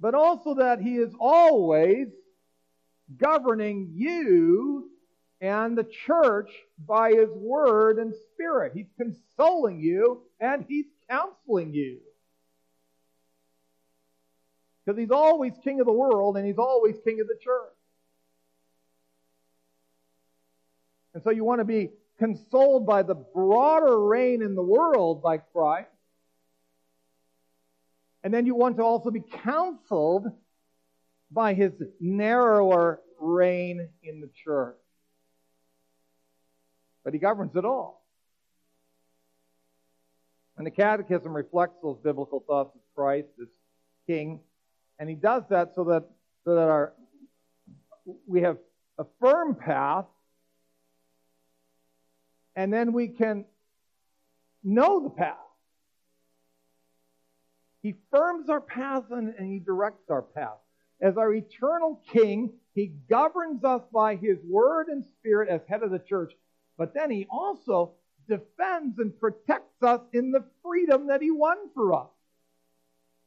but 0.00 0.14
also 0.14 0.54
that 0.54 0.80
He 0.80 0.96
is 0.96 1.12
always 1.18 2.08
governing 3.16 3.92
you 3.94 4.90
and 5.40 5.76
the 5.76 5.84
church 5.84 6.50
by 6.86 7.10
His 7.10 7.30
Word 7.30 7.98
and 7.98 8.14
Spirit. 8.32 8.72
He's 8.74 8.90
consoling 8.96 9.80
you 9.80 10.22
and 10.40 10.64
He's 10.68 10.86
counseling 11.08 11.74
you. 11.74 11.98
Because 14.88 14.98
He's 14.98 15.10
always 15.10 15.52
King 15.62 15.80
of 15.80 15.86
the 15.86 15.92
world 15.92 16.38
and 16.38 16.46
He's 16.46 16.56
always 16.56 16.96
King 17.04 17.20
of 17.20 17.28
the 17.28 17.36
church. 17.38 17.74
And 21.12 21.22
so 21.22 21.28
you 21.28 21.44
want 21.44 21.60
to 21.60 21.66
be 21.66 21.90
consoled 22.18 22.86
by 22.86 23.02
the 23.02 23.14
broader 23.14 24.00
reign 24.00 24.40
in 24.40 24.54
the 24.54 24.62
world 24.62 25.22
by 25.22 25.36
Christ 25.36 25.90
and 28.24 28.32
then 28.32 28.46
you 28.46 28.54
want 28.54 28.78
to 28.78 28.82
also 28.82 29.10
be 29.10 29.22
counseled 29.42 30.26
by 31.30 31.54
his 31.54 31.72
narrower 32.00 33.00
reign 33.20 33.88
in 34.02 34.20
the 34.20 34.28
church. 34.44 34.76
But 37.04 37.12
he 37.12 37.20
governs 37.20 37.54
it 37.56 37.64
all. 37.64 38.04
And 40.56 40.66
the 40.66 40.70
Catechism 40.70 41.34
reflects 41.34 41.76
those 41.82 41.98
biblical 42.02 42.40
thoughts 42.40 42.74
of 42.74 42.80
Christ 42.94 43.28
as 43.40 43.48
King. 44.06 44.40
And 44.98 45.08
he 45.08 45.14
does 45.14 45.44
that 45.50 45.74
so 45.74 45.84
that 45.84 46.04
so 46.44 46.54
that 46.54 46.68
our 46.68 46.92
we 48.26 48.42
have 48.42 48.58
a 48.98 49.04
firm 49.20 49.54
path, 49.54 50.06
and 52.56 52.72
then 52.72 52.92
we 52.92 53.08
can 53.08 53.44
know 54.64 55.02
the 55.02 55.10
path. 55.10 55.36
He 57.82 57.94
firms 58.10 58.48
our 58.48 58.60
path 58.60 59.04
and, 59.10 59.34
and 59.38 59.50
He 59.52 59.60
directs 59.60 60.10
our 60.10 60.22
path. 60.22 60.58
As 61.00 61.16
our 61.16 61.32
eternal 61.32 62.02
King, 62.12 62.52
He 62.74 62.92
governs 63.08 63.62
us 63.62 63.82
by 63.92 64.16
His 64.16 64.38
Word 64.44 64.88
and 64.88 65.04
Spirit 65.18 65.48
as 65.48 65.60
head 65.68 65.82
of 65.82 65.90
the 65.90 66.00
church, 66.00 66.32
but 66.76 66.92
then 66.94 67.10
He 67.10 67.26
also 67.30 67.92
defends 68.28 68.98
and 68.98 69.18
protects 69.18 69.82
us 69.82 70.00
in 70.12 70.32
the 70.32 70.44
freedom 70.62 71.06
that 71.06 71.22
He 71.22 71.30
won 71.30 71.56
for 71.72 71.94
us 71.94 72.10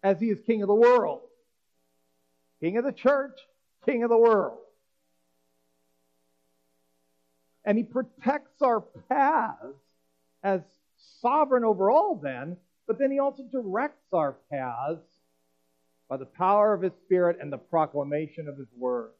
as 0.03 0.19
He 0.19 0.29
is 0.29 0.39
King 0.45 0.61
of 0.61 0.67
the 0.67 0.75
world. 0.75 1.21
King 2.61 2.77
of 2.77 2.85
the 2.85 2.91
church, 2.91 3.39
King 3.85 4.03
of 4.03 4.09
the 4.09 4.17
world. 4.17 4.59
And 7.65 7.77
He 7.77 7.83
protects 7.83 8.61
our 8.61 8.81
paths 9.09 9.75
as 10.43 10.61
sovereign 11.21 11.63
over 11.63 11.91
all 11.91 12.15
then, 12.15 12.57
but 12.87 12.99
then 12.99 13.11
He 13.11 13.19
also 13.19 13.43
directs 13.51 14.13
our 14.13 14.35
paths 14.51 15.01
by 16.07 16.17
the 16.17 16.25
power 16.25 16.73
of 16.73 16.81
His 16.81 16.93
Spirit 17.05 17.37
and 17.41 17.51
the 17.51 17.57
proclamation 17.57 18.47
of 18.47 18.57
His 18.57 18.67
Word. 18.77 19.11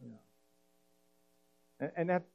Yeah. 0.00 0.16
And, 1.80 1.90
and 1.96 2.10
that's, 2.10 2.28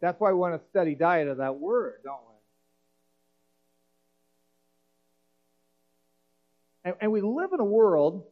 that's 0.00 0.20
why 0.20 0.32
we 0.32 0.38
want 0.38 0.60
to 0.60 0.68
study 0.68 0.94
diet 0.94 1.28
of 1.28 1.38
that 1.38 1.56
Word, 1.56 2.00
don't 2.04 2.20
we? 2.28 2.29
And, 6.84 6.94
and 7.00 7.12
we 7.12 7.20
live 7.20 7.50
in 7.52 7.60
a 7.60 7.64
world, 7.64 8.24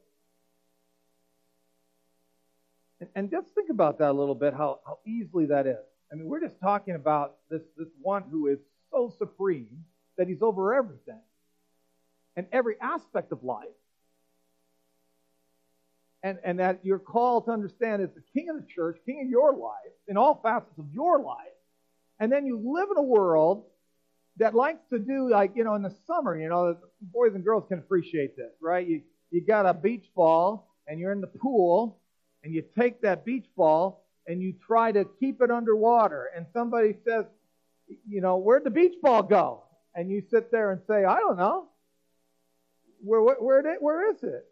and, 3.00 3.09
and 3.14 3.31
just 3.31 3.49
think 3.55 3.71
about 3.71 3.99
that 3.99 4.11
a 4.11 4.12
little 4.12 4.35
bit, 4.35 4.55
how, 4.55 4.81
how 4.87 4.99
easily 5.07 5.47
that 5.47 5.67
is. 5.67 5.76
I 6.11 6.17
mean, 6.17 6.26
we're 6.26 6.40
just 6.40 6.59
talking 6.61 6.95
about 6.95 7.37
this, 7.50 7.62
this 7.76 7.88
one 8.00 8.25
who 8.31 8.47
is 8.47 8.59
so 8.90 9.12
supreme 9.19 9.85
that 10.17 10.28
he's 10.28 10.40
over 10.43 10.75
everything 10.75 11.21
and 12.37 12.47
every 12.52 12.76
aspect 12.81 13.33
of 13.33 13.45
life. 13.45 13.67
And, 16.23 16.38
and 16.43 16.59
that 16.59 16.81
you're 16.83 16.99
called 16.99 17.45
to 17.45 17.52
understand 17.52 18.02
as 18.02 18.09
the 18.12 18.23
king 18.33 18.49
of 18.49 18.57
the 18.57 18.67
church, 18.67 18.99
king 19.07 19.21
of 19.23 19.28
your 19.28 19.52
life, 19.55 19.93
in 20.09 20.17
all 20.17 20.40
facets 20.43 20.76
of 20.78 20.87
your 20.93 21.21
life. 21.21 21.37
And 22.19 22.33
then 22.33 22.45
you 22.45 22.57
live 22.57 22.88
in 22.90 22.97
a 22.97 23.02
world 23.02 23.67
that 24.38 24.54
likes 24.54 24.80
to 24.90 24.99
do 24.99 25.28
like 25.28 25.52
you 25.54 25.64
know 25.64 25.75
in 25.75 25.83
the 25.83 25.95
summer 26.07 26.38
you 26.38 26.49
know 26.49 26.76
boys 27.00 27.35
and 27.35 27.45
girls 27.45 27.64
can 27.68 27.78
appreciate 27.78 28.37
this 28.37 28.52
right? 28.61 28.87
You 28.87 29.02
you 29.30 29.45
got 29.45 29.66
a 29.66 29.75
beach 29.75 30.07
ball 30.14 30.75
and 30.87 30.99
you're 30.99 31.12
in 31.12 31.21
the 31.21 31.26
pool 31.26 31.99
and 32.42 32.54
you 32.54 32.62
take 32.78 33.02
that 33.02 33.25
beach 33.25 33.47
ball 33.57 34.04
and 34.26 34.40
you 34.40 34.54
try 34.66 34.92
to 34.92 35.04
keep 35.21 35.40
it 35.42 35.50
underwater 35.50 36.30
and 36.35 36.47
somebody 36.52 36.97
says 37.04 37.25
you 38.09 38.21
know 38.21 38.37
where'd 38.38 38.64
the 38.64 38.71
beach 38.71 38.95
ball 39.02 39.23
go? 39.23 39.64
And 39.95 40.11
you 40.11 40.23
sit 40.30 40.52
there 40.52 40.71
and 40.71 40.80
say 40.87 41.04
i 41.04 41.16
don't 41.16 41.37
know. 41.37 41.68
Where 43.02 43.23
where 43.23 43.37
where, 43.37 43.62
did, 43.62 43.76
where 43.80 44.11
is 44.12 44.23
it? 44.23 44.47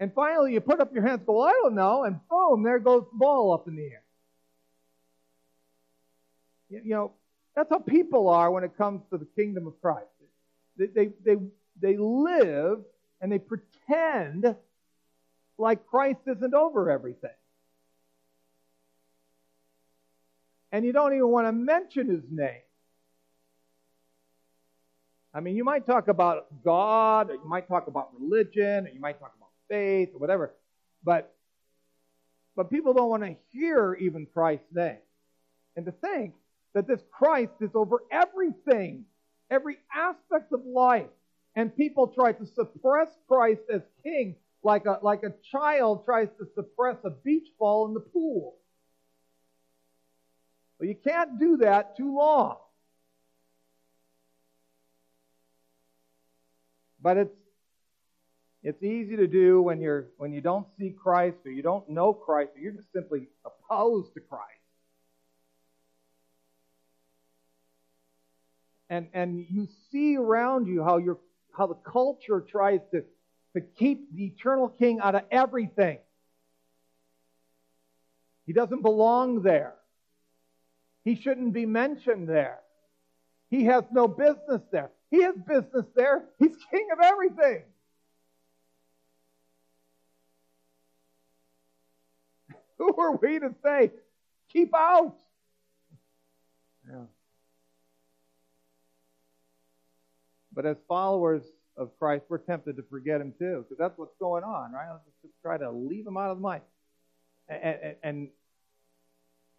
And 0.00 0.12
finally 0.14 0.54
you 0.54 0.60
put 0.60 0.80
up 0.80 0.92
your 0.92 1.06
hands 1.06 1.22
go 1.26 1.38
well, 1.38 1.48
i 1.48 1.60
don't 1.62 1.74
know 1.74 2.04
and 2.04 2.18
boom 2.28 2.62
there 2.62 2.78
goes 2.78 3.04
the 3.12 3.18
ball 3.18 3.52
up 3.52 3.68
in 3.68 3.76
the 3.76 3.82
air. 3.82 4.02
You 6.70 6.80
know 6.84 7.12
that's 7.54 7.70
how 7.70 7.78
people 7.78 8.28
are 8.28 8.50
when 8.50 8.64
it 8.64 8.76
comes 8.76 9.02
to 9.10 9.18
the 9.18 9.26
kingdom 9.36 9.66
of 9.66 9.80
Christ. 9.80 10.06
They, 10.76 10.86
they, 10.86 11.10
they, 11.24 11.36
they 11.80 11.96
live 11.96 12.80
and 13.20 13.30
they 13.30 13.38
pretend 13.38 14.56
like 15.58 15.86
Christ 15.86 16.20
isn't 16.26 16.54
over 16.54 16.90
everything. 16.90 17.30
And 20.72 20.84
you 20.86 20.92
don't 20.92 21.12
even 21.12 21.28
want 21.28 21.46
to 21.46 21.52
mention 21.52 22.08
his 22.08 22.24
name. 22.30 22.62
I 25.34 25.40
mean, 25.40 25.56
you 25.56 25.64
might 25.64 25.86
talk 25.86 26.08
about 26.08 26.46
God, 26.62 27.30
or 27.30 27.34
you 27.34 27.44
might 27.44 27.68
talk 27.68 27.86
about 27.86 28.10
religion, 28.18 28.86
or 28.86 28.90
you 28.90 29.00
might 29.00 29.18
talk 29.18 29.32
about 29.36 29.50
faith, 29.68 30.10
or 30.14 30.18
whatever, 30.18 30.52
but 31.04 31.34
but 32.54 32.70
people 32.70 32.92
don't 32.92 33.08
want 33.08 33.22
to 33.22 33.34
hear 33.50 33.94
even 33.94 34.26
Christ's 34.26 34.66
name. 34.74 34.98
And 35.74 35.86
to 35.86 35.92
think 35.92 36.34
that 36.74 36.86
this 36.86 37.00
Christ 37.10 37.52
is 37.60 37.70
over 37.74 38.02
everything, 38.10 39.04
every 39.50 39.78
aspect 39.94 40.52
of 40.52 40.64
life. 40.64 41.10
And 41.54 41.76
people 41.76 42.08
try 42.08 42.32
to 42.32 42.46
suppress 42.46 43.08
Christ 43.28 43.62
as 43.72 43.82
king 44.02 44.36
like 44.62 44.86
a, 44.86 44.98
like 45.02 45.22
a 45.22 45.34
child 45.50 46.04
tries 46.04 46.28
to 46.38 46.46
suppress 46.54 46.96
a 47.04 47.10
beach 47.10 47.48
ball 47.58 47.86
in 47.88 47.94
the 47.94 48.00
pool. 48.00 48.54
But 50.78 50.88
you 50.88 50.94
can't 50.94 51.38
do 51.38 51.58
that 51.58 51.96
too 51.96 52.16
long. 52.16 52.56
But 57.00 57.16
it's 57.16 57.36
it's 58.64 58.82
easy 58.82 59.16
to 59.16 59.26
do 59.26 59.60
when 59.60 59.80
you're 59.80 60.06
when 60.18 60.32
you 60.32 60.40
don't 60.40 60.66
see 60.78 60.90
Christ 60.90 61.38
or 61.44 61.50
you 61.50 61.62
don't 61.62 61.88
know 61.88 62.12
Christ 62.12 62.52
or 62.56 62.60
you're 62.60 62.72
just 62.72 62.92
simply 62.92 63.26
opposed 63.44 64.14
to 64.14 64.20
Christ. 64.20 64.61
And, 68.92 69.08
and 69.14 69.46
you 69.48 69.66
see 69.90 70.18
around 70.18 70.66
you 70.66 70.84
how, 70.84 71.00
how 71.56 71.66
the 71.66 71.76
culture 71.76 72.42
tries 72.46 72.80
to, 72.90 73.02
to 73.54 73.62
keep 73.62 74.14
the 74.14 74.26
eternal 74.26 74.68
king 74.68 75.00
out 75.00 75.14
of 75.14 75.22
everything. 75.30 75.96
He 78.44 78.52
doesn't 78.52 78.82
belong 78.82 79.40
there. 79.40 79.72
He 81.04 81.14
shouldn't 81.14 81.54
be 81.54 81.64
mentioned 81.64 82.28
there. 82.28 82.58
He 83.48 83.64
has 83.64 83.84
no 83.90 84.06
business 84.06 84.60
there. 84.70 84.90
He 85.10 85.22
has 85.22 85.36
business 85.36 85.86
there. 85.96 86.26
He's 86.38 86.54
king 86.70 86.88
of 86.92 86.98
everything. 87.02 87.62
Who 92.76 92.94
are 92.94 93.16
we 93.16 93.38
to 93.38 93.54
say, 93.64 93.90
keep 94.52 94.74
out? 94.74 95.16
Yeah. 96.86 97.04
But 100.54 100.66
as 100.66 100.76
followers 100.88 101.42
of 101.76 101.90
Christ, 101.98 102.24
we're 102.28 102.38
tempted 102.38 102.76
to 102.76 102.82
forget 102.90 103.20
him 103.20 103.32
too, 103.38 103.64
because 103.64 103.78
that's 103.78 103.96
what's 103.96 104.16
going 104.18 104.44
on, 104.44 104.72
right? 104.72 104.88
Let's 104.90 105.04
just 105.22 105.34
try 105.42 105.56
to 105.58 105.70
leave 105.70 106.06
him 106.06 106.16
out 106.16 106.30
of 106.30 106.38
the 106.38 106.42
mind. 106.42 106.62
And, 107.48 107.62
and, 107.62 107.96
and 108.02 108.28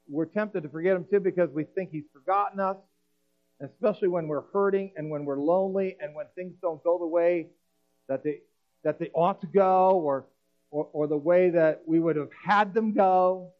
we're 0.07 0.25
tempted 0.25 0.63
to 0.63 0.69
forget 0.69 0.95
him 0.95 1.05
too 1.09 1.19
because 1.19 1.49
we 1.49 1.63
think 1.63 1.91
he's 1.91 2.03
forgotten 2.13 2.59
us, 2.59 2.77
especially 3.61 4.09
when 4.09 4.27
we're 4.27 4.43
hurting 4.53 4.91
and 4.95 5.09
when 5.09 5.25
we're 5.25 5.39
lonely 5.39 5.97
and 5.99 6.13
when 6.13 6.25
things 6.35 6.53
don't 6.61 6.83
go 6.83 6.97
the 6.97 7.07
way 7.07 7.47
that 8.07 8.23
they, 8.23 8.39
that 8.83 8.99
they 8.99 9.09
ought 9.13 9.41
to 9.41 9.47
go 9.47 9.91
or, 9.91 10.25
or, 10.71 10.89
or 10.93 11.07
the 11.07 11.17
way 11.17 11.49
that 11.51 11.83
we 11.87 11.99
would 11.99 12.15
have 12.15 12.29
had 12.45 12.73
them 12.73 12.93
go. 12.93 13.51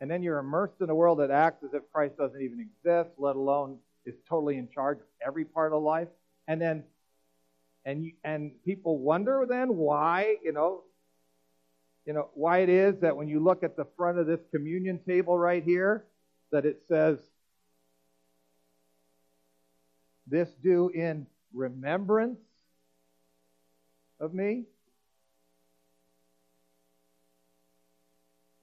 And 0.00 0.10
then 0.10 0.22
you're 0.22 0.38
immersed 0.38 0.80
in 0.80 0.90
a 0.90 0.94
world 0.94 1.20
that 1.20 1.30
acts 1.30 1.64
as 1.64 1.72
if 1.72 1.82
Christ 1.92 2.16
doesn't 2.18 2.40
even 2.40 2.60
exist, 2.60 3.10
let 3.18 3.36
alone 3.36 3.78
is 4.04 4.14
totally 4.28 4.58
in 4.58 4.68
charge 4.68 4.98
of 4.98 5.06
every 5.26 5.44
part 5.44 5.72
of 5.72 5.82
life. 5.82 6.08
And 6.46 6.60
then, 6.60 6.84
and 7.84 8.04
you, 8.04 8.12
and 8.22 8.52
people 8.64 8.98
wonder 8.98 9.46
then 9.48 9.76
why, 9.76 10.36
you 10.44 10.52
know, 10.52 10.82
you 12.04 12.12
know, 12.12 12.28
why 12.34 12.58
it 12.58 12.68
is 12.68 13.00
that 13.00 13.16
when 13.16 13.28
you 13.28 13.40
look 13.40 13.64
at 13.64 13.76
the 13.76 13.86
front 13.96 14.18
of 14.18 14.26
this 14.26 14.40
communion 14.52 15.00
table 15.06 15.36
right 15.36 15.62
here, 15.62 16.04
that 16.52 16.64
it 16.64 16.82
says, 16.88 17.18
this 20.26 20.48
do 20.62 20.88
in 20.90 21.26
remembrance 21.52 22.38
of 24.20 24.34
me. 24.34 24.64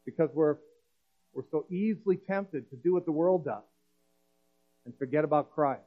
Because 0.05 0.29
we're 0.33 0.57
we're 1.33 1.43
so 1.51 1.65
easily 1.69 2.17
tempted 2.17 2.69
to 2.69 2.75
do 2.75 2.93
what 2.93 3.05
the 3.05 3.11
world 3.11 3.45
does 3.45 3.63
and 4.85 4.95
forget 4.97 5.23
about 5.23 5.51
Christ. 5.53 5.81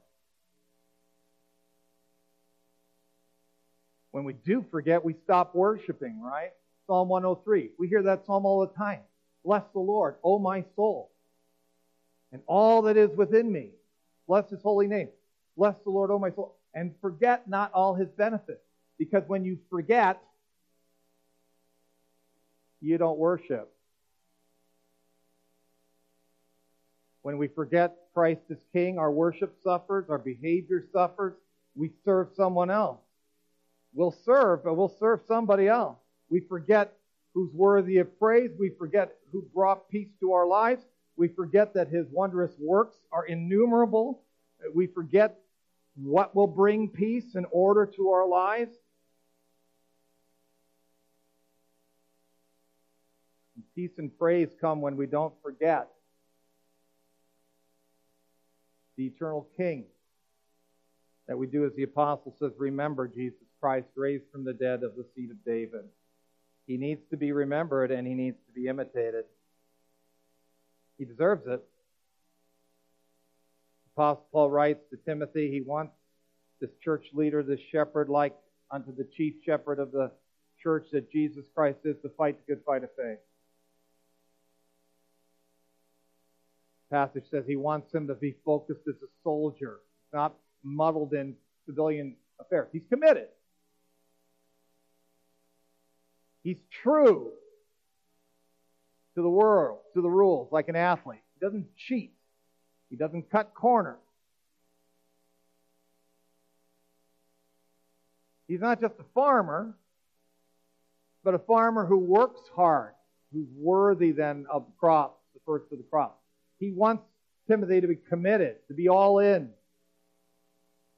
When 4.11 4.23
we 4.23 4.33
do 4.33 4.65
forget, 4.71 5.05
we 5.05 5.15
stop 5.23 5.53
worshiping, 5.53 6.21
right? 6.21 6.51
Psalm 6.87 7.09
103. 7.09 7.71
We 7.77 7.87
hear 7.87 8.03
that 8.03 8.25
psalm 8.25 8.45
all 8.45 8.61
the 8.61 8.73
time. 8.73 9.01
Bless 9.45 9.63
the 9.73 9.79
Lord, 9.79 10.15
O 10.23 10.39
my 10.39 10.63
soul, 10.75 11.11
and 12.31 12.41
all 12.47 12.81
that 12.83 12.97
is 12.97 13.15
within 13.15 13.51
me. 13.51 13.69
Bless 14.27 14.49
his 14.49 14.61
holy 14.61 14.87
name. 14.87 15.09
Bless 15.55 15.75
the 15.83 15.89
Lord, 15.89 16.11
O 16.11 16.19
my 16.19 16.31
soul. 16.31 16.55
And 16.73 16.93
forget 17.01 17.47
not 17.47 17.71
all 17.73 17.95
his 17.95 18.09
benefits. 18.09 18.61
Because 18.97 19.23
when 19.27 19.45
you 19.45 19.57
forget, 19.69 20.21
you 22.81 22.97
don't 22.97 23.17
worship. 23.17 23.71
When 27.27 27.37
we 27.37 27.49
forget 27.49 27.93
Christ 28.13 28.43
is 28.49 28.57
King, 28.71 28.97
our 28.97 29.11
worship 29.11 29.53
suffers, 29.61 30.05
our 30.09 30.17
behavior 30.17 30.85
suffers. 30.93 31.33
we 31.75 31.91
serve 32.05 32.29
someone 32.37 32.71
else. 32.71 33.01
We'll 33.93 34.15
serve, 34.23 34.63
but 34.63 34.75
we'll 34.75 34.95
serve 34.97 35.19
somebody 35.27 35.67
else. 35.67 35.97
We 36.29 36.39
forget 36.39 36.93
who's 37.33 37.51
worthy 37.53 37.97
of 37.97 38.17
praise. 38.17 38.51
We 38.57 38.69
forget 38.69 39.13
who 39.33 39.41
brought 39.53 39.89
peace 39.89 40.07
to 40.21 40.31
our 40.31 40.47
lives. 40.47 40.85
We 41.17 41.27
forget 41.27 41.73
that 41.73 41.89
his 41.89 42.07
wondrous 42.09 42.53
works 42.57 42.95
are 43.11 43.25
innumerable. 43.25 44.21
We 44.73 44.87
forget 44.87 45.37
what 46.01 46.33
will 46.33 46.47
bring 46.47 46.87
peace 46.87 47.35
and 47.35 47.45
order 47.51 47.85
to 47.97 48.11
our 48.11 48.25
lives. 48.25 48.73
Peace 53.75 53.97
and 53.97 54.17
praise 54.17 54.47
come 54.61 54.79
when 54.79 54.95
we 54.95 55.07
don't 55.07 55.33
forget 55.43 55.89
the 58.97 59.05
eternal 59.05 59.47
King. 59.55 59.85
That 61.27 61.37
we 61.37 61.47
do 61.47 61.65
as 61.65 61.73
the 61.75 61.83
apostle 61.83 62.35
says, 62.39 62.51
remember 62.57 63.07
Jesus 63.07 63.47
Christ 63.59 63.87
raised 63.95 64.25
from 64.31 64.43
the 64.43 64.53
dead 64.53 64.83
of 64.83 64.95
the 64.95 65.05
seed 65.15 65.31
of 65.31 65.43
David. 65.45 65.85
He 66.65 66.77
needs 66.77 67.01
to 67.11 67.17
be 67.17 67.31
remembered 67.31 67.91
and 67.91 68.07
he 68.07 68.13
needs 68.13 68.37
to 68.47 68.53
be 68.53 68.67
imitated. 68.67 69.25
He 70.97 71.05
deserves 71.05 71.45
it. 71.47 71.63
Apostle 73.95 74.25
Paul 74.31 74.51
writes 74.51 74.83
to 74.89 74.97
Timothy, 74.97 75.49
he 75.51 75.61
wants 75.61 75.93
this 76.59 76.69
church 76.83 77.05
leader, 77.13 77.43
this 77.43 77.59
shepherd, 77.71 78.09
like 78.09 78.35
unto 78.71 78.95
the 78.95 79.07
chief 79.15 79.35
shepherd 79.45 79.79
of 79.79 79.91
the 79.91 80.11
church 80.61 80.87
that 80.91 81.11
Jesus 81.11 81.45
Christ 81.55 81.79
is, 81.83 81.95
to 82.01 82.09
fight 82.09 82.37
the 82.45 82.55
good 82.55 82.63
fight 82.65 82.83
of 82.83 82.89
faith. 82.95 83.19
Passage 86.89 87.23
says 87.29 87.43
he 87.45 87.55
wants 87.55 87.93
him 87.93 88.07
to 88.07 88.15
be 88.15 88.35
focused 88.45 88.87
as 88.87 88.95
a 88.95 89.07
soldier, 89.23 89.79
not 90.13 90.35
muddled 90.63 91.13
in 91.13 91.35
civilian 91.65 92.15
affairs. 92.39 92.69
He's 92.71 92.85
committed. 92.89 93.27
He's 96.43 96.57
true 96.83 97.31
to 99.15 99.21
the 99.21 99.29
world, 99.29 99.79
to 99.95 100.01
the 100.01 100.09
rules, 100.09 100.49
like 100.51 100.69
an 100.69 100.75
athlete. 100.75 101.19
He 101.39 101.45
doesn't 101.45 101.67
cheat. 101.75 102.13
He 102.89 102.95
doesn't 102.95 103.29
cut 103.29 103.53
corners. 103.53 103.97
He's 108.47 108.61
not 108.61 108.79
just 108.79 108.93
a 108.99 109.03
farmer, 109.13 109.75
but 111.23 111.33
a 111.33 111.39
farmer 111.39 111.85
who 111.85 111.97
works 111.97 112.39
hard, 112.55 112.93
who's 113.33 113.49
worthy 113.57 114.13
then 114.13 114.45
of 114.49 114.65
the 114.65 114.71
crops, 114.79 115.19
the 115.33 115.41
first 115.45 115.65
of 115.73 115.79
the 115.79 115.83
crops. 115.83 116.21
He 116.59 116.71
wants 116.71 117.03
Timothy 117.47 117.81
to 117.81 117.87
be 117.87 117.95
committed, 117.95 118.55
to 118.67 118.73
be 118.73 118.89
all 118.89 119.19
in, 119.19 119.49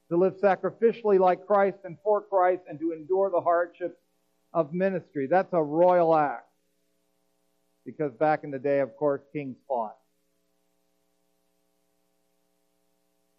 to 0.09 0.17
live 0.17 0.35
sacrificially 0.37 1.19
like 1.19 1.45
Christ 1.45 1.77
and 1.83 1.97
for 2.03 2.21
Christ, 2.21 2.63
and 2.67 2.79
to 2.79 2.91
endure 2.91 3.29
the 3.29 3.41
hardships 3.41 3.99
of 4.53 4.73
ministry. 4.73 5.27
That's 5.27 5.53
a 5.53 5.61
royal 5.61 6.15
act. 6.15 6.47
Because 7.85 8.11
back 8.13 8.43
in 8.43 8.51
the 8.51 8.59
day, 8.59 8.79
of 8.79 8.95
course, 8.95 9.21
kings 9.33 9.57
fought. 9.67 9.95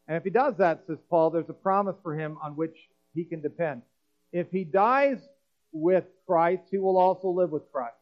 And 0.06 0.16
if 0.16 0.24
he 0.24 0.30
does 0.30 0.56
that, 0.58 0.82
says 0.86 0.98
Paul, 1.08 1.30
there's 1.30 1.48
a 1.48 1.54
promise 1.54 1.96
for 2.02 2.18
him 2.18 2.36
on 2.42 2.56
which 2.56 2.76
he 3.14 3.24
can 3.24 3.40
depend. 3.40 3.82
If 4.32 4.50
he 4.50 4.64
dies 4.64 5.18
with 5.72 6.04
Christ, 6.26 6.62
he 6.70 6.78
will 6.78 6.98
also 6.98 7.28
live 7.28 7.50
with 7.50 7.70
Christ. 7.70 7.94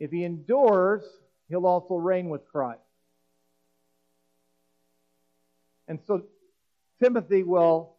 If 0.00 0.10
he 0.10 0.24
endures 0.24 1.04
he'll 1.48 1.66
also 1.66 1.94
reign 1.94 2.28
with 2.28 2.46
Christ. 2.50 2.80
And 5.86 5.98
so 6.06 6.22
Timothy 7.02 7.42
will, 7.42 7.94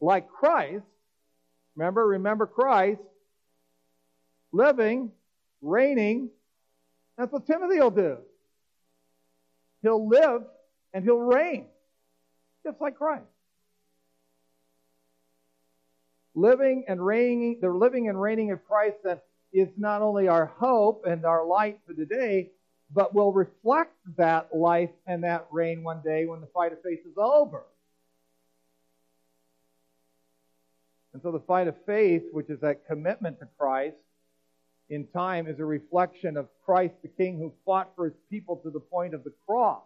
like 0.00 0.28
Christ, 0.28 0.84
remember, 1.74 2.06
remember 2.06 2.46
Christ, 2.46 3.00
living, 4.52 5.10
reigning, 5.60 6.30
that's 7.16 7.32
what 7.32 7.46
Timothy 7.46 7.78
will 7.80 7.90
do. 7.90 8.18
He'll 9.82 10.08
live 10.08 10.42
and 10.94 11.04
he'll 11.04 11.18
reign, 11.18 11.66
just 12.64 12.80
like 12.80 12.96
Christ. 12.96 13.24
Living 16.34 16.84
and 16.88 17.04
reigning, 17.04 17.58
the 17.60 17.68
living 17.68 18.08
and 18.08 18.20
reigning 18.20 18.52
of 18.52 18.64
Christ 18.64 18.96
that 19.04 19.24
is 19.52 19.68
not 19.76 20.00
only 20.00 20.28
our 20.28 20.46
hope 20.46 21.04
and 21.06 21.26
our 21.26 21.44
light 21.44 21.78
for 21.86 21.92
today, 21.92 22.50
but 22.94 23.14
will 23.14 23.32
reflect 23.32 23.94
that 24.16 24.54
life 24.54 24.90
and 25.06 25.24
that 25.24 25.46
reign 25.50 25.82
one 25.82 26.02
day 26.02 26.26
when 26.26 26.40
the 26.40 26.46
fight 26.48 26.72
of 26.72 26.82
faith 26.82 27.00
is 27.06 27.16
over. 27.16 27.64
And 31.12 31.22
so 31.22 31.30
the 31.30 31.40
fight 31.40 31.68
of 31.68 31.76
faith, 31.86 32.22
which 32.32 32.48
is 32.50 32.60
that 32.60 32.86
commitment 32.86 33.38
to 33.40 33.48
Christ 33.58 33.96
in 34.88 35.06
time, 35.08 35.46
is 35.46 35.58
a 35.58 35.64
reflection 35.64 36.36
of 36.36 36.48
Christ 36.64 36.94
the 37.02 37.08
King 37.08 37.38
who 37.38 37.52
fought 37.64 37.92
for 37.96 38.06
his 38.06 38.14
people 38.30 38.56
to 38.58 38.70
the 38.70 38.80
point 38.80 39.14
of 39.14 39.24
the 39.24 39.32
cross. 39.46 39.82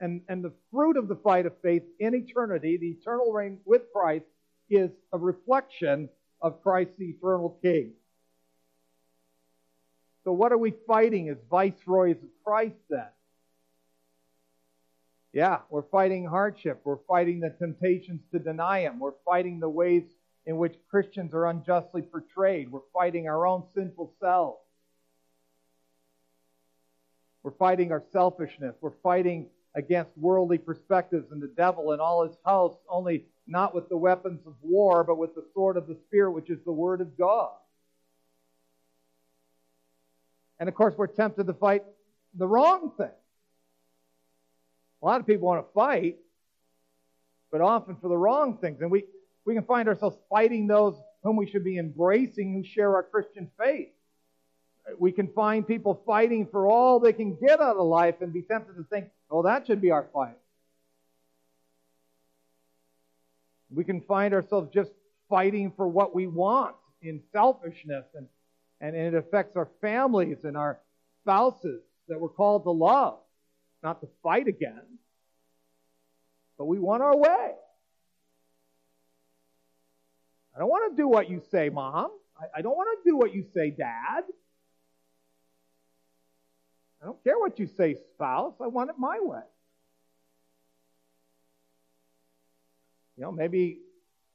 And, 0.00 0.22
and 0.28 0.44
the 0.44 0.52
fruit 0.72 0.96
of 0.96 1.08
the 1.08 1.16
fight 1.16 1.46
of 1.46 1.52
faith 1.62 1.82
in 2.00 2.14
eternity, 2.14 2.76
the 2.76 2.96
eternal 3.00 3.32
reign 3.32 3.58
with 3.64 3.82
Christ, 3.94 4.24
is 4.68 4.90
a 5.12 5.18
reflection 5.18 6.08
of 6.40 6.62
Christ 6.62 6.90
the 6.98 7.10
eternal 7.10 7.58
King. 7.62 7.92
So, 10.24 10.32
what 10.32 10.52
are 10.52 10.58
we 10.58 10.72
fighting 10.86 11.28
as 11.28 11.36
viceroys 11.50 12.16
of 12.16 12.28
Christ 12.44 12.76
then? 12.88 13.06
Yeah, 15.32 15.58
we're 15.68 15.82
fighting 15.82 16.24
hardship. 16.24 16.80
We're 16.84 16.98
fighting 17.08 17.40
the 17.40 17.50
temptations 17.50 18.22
to 18.32 18.38
deny 18.38 18.80
Him. 18.80 19.00
We're 19.00 19.12
fighting 19.24 19.60
the 19.60 19.68
ways 19.68 20.04
in 20.46 20.56
which 20.56 20.74
Christians 20.90 21.34
are 21.34 21.46
unjustly 21.46 22.02
portrayed. 22.02 22.70
We're 22.70 22.80
fighting 22.92 23.28
our 23.28 23.46
own 23.46 23.64
sinful 23.74 24.14
selves. 24.20 24.60
We're 27.42 27.52
fighting 27.52 27.92
our 27.92 28.02
selfishness. 28.12 28.74
We're 28.80 28.92
fighting 29.02 29.48
against 29.74 30.16
worldly 30.16 30.58
perspectives 30.58 31.30
and 31.30 31.42
the 31.42 31.52
devil 31.56 31.92
and 31.92 32.00
all 32.00 32.26
his 32.26 32.36
house, 32.46 32.76
only 32.88 33.26
not 33.46 33.74
with 33.74 33.88
the 33.88 33.96
weapons 33.96 34.40
of 34.46 34.54
war, 34.62 35.04
but 35.04 35.18
with 35.18 35.34
the 35.34 35.44
sword 35.52 35.76
of 35.76 35.86
the 35.86 35.98
Spirit, 36.06 36.30
which 36.30 36.48
is 36.48 36.58
the 36.64 36.72
Word 36.72 37.00
of 37.00 37.18
God. 37.18 37.52
And 40.58 40.68
of 40.68 40.74
course, 40.74 40.94
we're 40.96 41.06
tempted 41.06 41.46
to 41.46 41.54
fight 41.54 41.82
the 42.34 42.46
wrong 42.46 42.92
thing. 42.96 43.10
A 45.02 45.04
lot 45.04 45.20
of 45.20 45.26
people 45.26 45.46
want 45.46 45.66
to 45.66 45.72
fight, 45.72 46.16
but 47.50 47.60
often 47.60 47.96
for 47.96 48.08
the 48.08 48.16
wrong 48.16 48.56
things. 48.58 48.80
And 48.80 48.90
we, 48.90 49.04
we 49.44 49.54
can 49.54 49.64
find 49.64 49.88
ourselves 49.88 50.16
fighting 50.30 50.66
those 50.66 50.94
whom 51.22 51.36
we 51.36 51.46
should 51.48 51.64
be 51.64 51.78
embracing 51.78 52.54
who 52.54 52.64
share 52.64 52.94
our 52.94 53.02
Christian 53.02 53.50
faith. 53.58 53.88
We 54.98 55.12
can 55.12 55.28
find 55.28 55.66
people 55.66 56.02
fighting 56.06 56.46
for 56.46 56.66
all 56.66 57.00
they 57.00 57.12
can 57.12 57.36
get 57.36 57.60
out 57.60 57.76
of 57.76 57.86
life 57.86 58.16
and 58.20 58.32
be 58.32 58.42
tempted 58.42 58.76
to 58.76 58.84
think, 58.84 59.06
oh, 59.30 59.42
that 59.42 59.66
should 59.66 59.80
be 59.80 59.90
our 59.90 60.06
fight. 60.12 60.36
We 63.70 63.84
can 63.84 64.02
find 64.02 64.34
ourselves 64.34 64.68
just 64.72 64.92
fighting 65.28 65.72
for 65.76 65.88
what 65.88 66.14
we 66.14 66.26
want 66.26 66.76
in 67.02 67.22
selfishness 67.32 68.04
and 68.14 68.28
and 68.84 68.94
it 68.94 69.14
affects 69.14 69.56
our 69.56 69.68
families 69.80 70.44
and 70.44 70.58
our 70.58 70.78
spouses 71.22 71.80
that 72.06 72.20
we're 72.20 72.28
called 72.28 72.64
to 72.64 72.70
love, 72.70 73.18
not 73.82 74.02
to 74.02 74.08
fight 74.22 74.46
again. 74.46 74.82
But 76.58 76.66
we 76.66 76.78
want 76.78 77.02
our 77.02 77.16
way. 77.16 77.52
I 80.54 80.58
don't 80.58 80.68
want 80.68 80.94
to 80.94 81.02
do 81.02 81.08
what 81.08 81.30
you 81.30 81.40
say, 81.50 81.70
Mom. 81.70 82.10
I, 82.38 82.58
I 82.58 82.62
don't 82.62 82.76
want 82.76 83.02
to 83.02 83.10
do 83.10 83.16
what 83.16 83.34
you 83.34 83.46
say, 83.54 83.70
Dad. 83.70 84.24
I 87.02 87.06
don't 87.06 87.24
care 87.24 87.38
what 87.38 87.58
you 87.58 87.66
say, 87.66 87.96
spouse. 88.12 88.52
I 88.60 88.66
want 88.66 88.90
it 88.90 88.96
my 88.98 89.18
way. 89.18 89.40
You 93.16 93.22
know, 93.22 93.32
maybe 93.32 93.78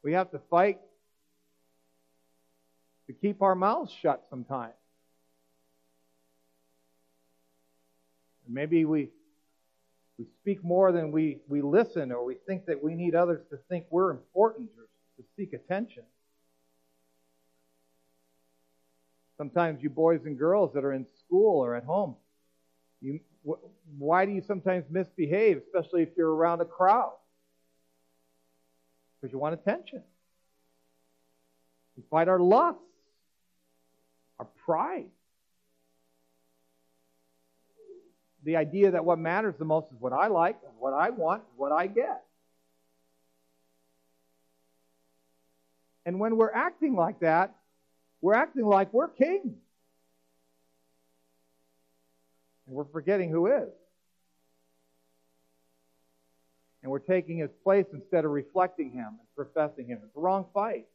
we 0.04 0.14
have 0.14 0.32
to 0.32 0.40
fight 0.50 0.80
to 3.10 3.14
keep 3.14 3.42
our 3.42 3.56
mouths 3.56 3.92
shut 4.04 4.24
sometimes. 4.30 4.74
Maybe 8.48 8.86
we 8.86 9.10
we 10.20 10.26
speak 10.42 10.64
more 10.64 10.92
than 10.92 11.12
we, 11.12 11.38
we 11.48 11.62
listen, 11.62 12.12
or 12.12 12.26
we 12.26 12.36
think 12.46 12.66
that 12.66 12.84
we 12.84 12.94
need 12.94 13.16
others 13.16 13.42
to 13.52 13.58
think 13.70 13.86
we're 13.90 14.12
important 14.12 14.70
or 14.78 14.84
to 15.18 15.24
seek 15.38 15.54
attention. 15.54 16.04
Sometimes 19.38 19.82
you 19.82 19.90
boys 19.90 20.20
and 20.26 20.38
girls 20.38 20.74
that 20.74 20.84
are 20.84 20.92
in 20.92 21.06
school 21.26 21.64
or 21.64 21.74
at 21.74 21.86
home, 21.86 22.16
you, 23.02 23.22
why 23.98 24.26
do 24.26 24.34
you 24.34 24.42
sometimes 24.46 24.84
misbehave, 24.90 25.62
especially 25.66 26.04
if 26.04 26.10
you're 26.18 26.36
around 26.36 26.60
a 26.60 26.66
crowd? 26.66 27.14
Because 29.22 29.32
you 29.32 29.40
want 29.40 29.54
attention. 29.54 30.04
We 31.96 32.04
fight 32.12 32.28
our 32.28 32.42
lusts 32.42 32.89
our 34.40 34.48
pride. 34.66 35.10
The 38.44 38.56
idea 38.56 38.92
that 38.92 39.04
what 39.04 39.20
matters 39.20 39.56
the 39.60 39.66
most 39.66 39.88
is 39.92 40.00
what 40.00 40.14
I 40.14 40.28
like, 40.28 40.58
what 40.80 40.94
I 40.94 41.10
want, 41.10 41.44
what 41.58 41.72
I 41.72 41.88
get. 41.88 42.24
And 46.06 46.20
when 46.20 46.38
we're 46.38 46.52
acting 46.52 46.96
like 46.96 47.20
that, 47.20 47.56
we're 48.22 48.34
acting 48.34 48.66
like 48.66 48.94
we're 48.94 49.10
king. 49.10 49.58
And 52.66 52.76
we're 52.76 52.86
forgetting 52.86 53.30
who 53.30 53.48
is. 53.48 53.70
And 56.82 56.92
we're 56.92 57.00
taking 57.00 57.38
his 57.38 57.50
place 57.64 57.86
instead 57.92 58.24
of 58.24 58.32
reflecting 58.32 58.92
him 58.92 59.08
and 59.08 59.36
professing 59.36 59.88
him. 59.88 60.00
It's 60.04 60.14
the 60.14 60.22
wrong 60.22 60.46
fight. 60.54 60.88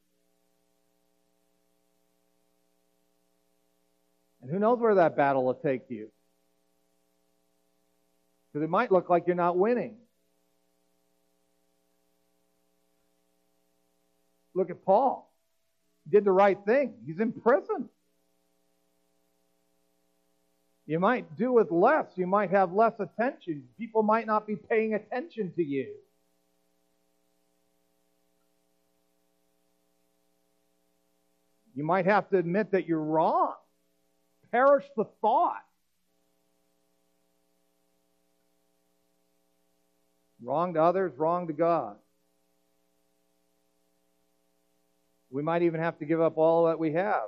And 4.45 4.53
who 4.53 4.59
knows 4.59 4.79
where 4.79 4.97
that 4.97 5.17
battle 5.17 5.43
will 5.43 5.55
take 5.55 5.89
you? 5.89 6.11
Because 8.53 8.63
it 8.63 8.69
might 8.69 8.93
look 8.93 9.09
like 9.09 9.27
you're 9.27 9.35
not 9.35 9.57
winning. 9.57 9.97
Look 14.55 14.69
at 14.69 14.85
Paul. 14.85 15.33
He 16.05 16.11
did 16.11 16.25
the 16.25 16.31
right 16.31 16.59
thing. 16.67 16.93
He's 17.07 17.19
in 17.21 17.33
prison. 17.33 17.89
You 20.85 21.01
might 21.01 21.39
do 21.39 21.51
with 21.51 21.71
less. 21.71 22.05
You 22.15 22.27
might 22.27 22.51
have 22.51 22.71
less 22.71 22.93
attention. 23.01 23.65
People 23.79 24.03
might 24.03 24.27
not 24.27 24.47
be 24.47 24.57
paying 24.57 24.93
attention 24.93 25.55
to 25.57 25.65
you. 25.65 25.95
You 31.75 31.85
might 31.85 32.05
have 32.05 32.29
to 32.29 32.37
admit 32.37 32.73
that 32.73 32.87
you're 32.87 33.03
wrong 33.03 33.55
perish 34.55 34.85
the 34.97 35.05
thought. 35.21 35.65
Wrong 40.41 40.75
to 40.75 40.83
others, 40.83 41.13
wrong 41.17 41.49
to 41.49 41.53
God. 41.53 41.97
We 45.31 45.43
might 45.43 45.63
even 45.63 45.81
have 45.81 45.99
to 45.99 46.05
give 46.05 46.21
up 46.21 46.39
all 46.39 46.67
that 46.67 46.79
we 46.79 46.93
have. 46.93 47.25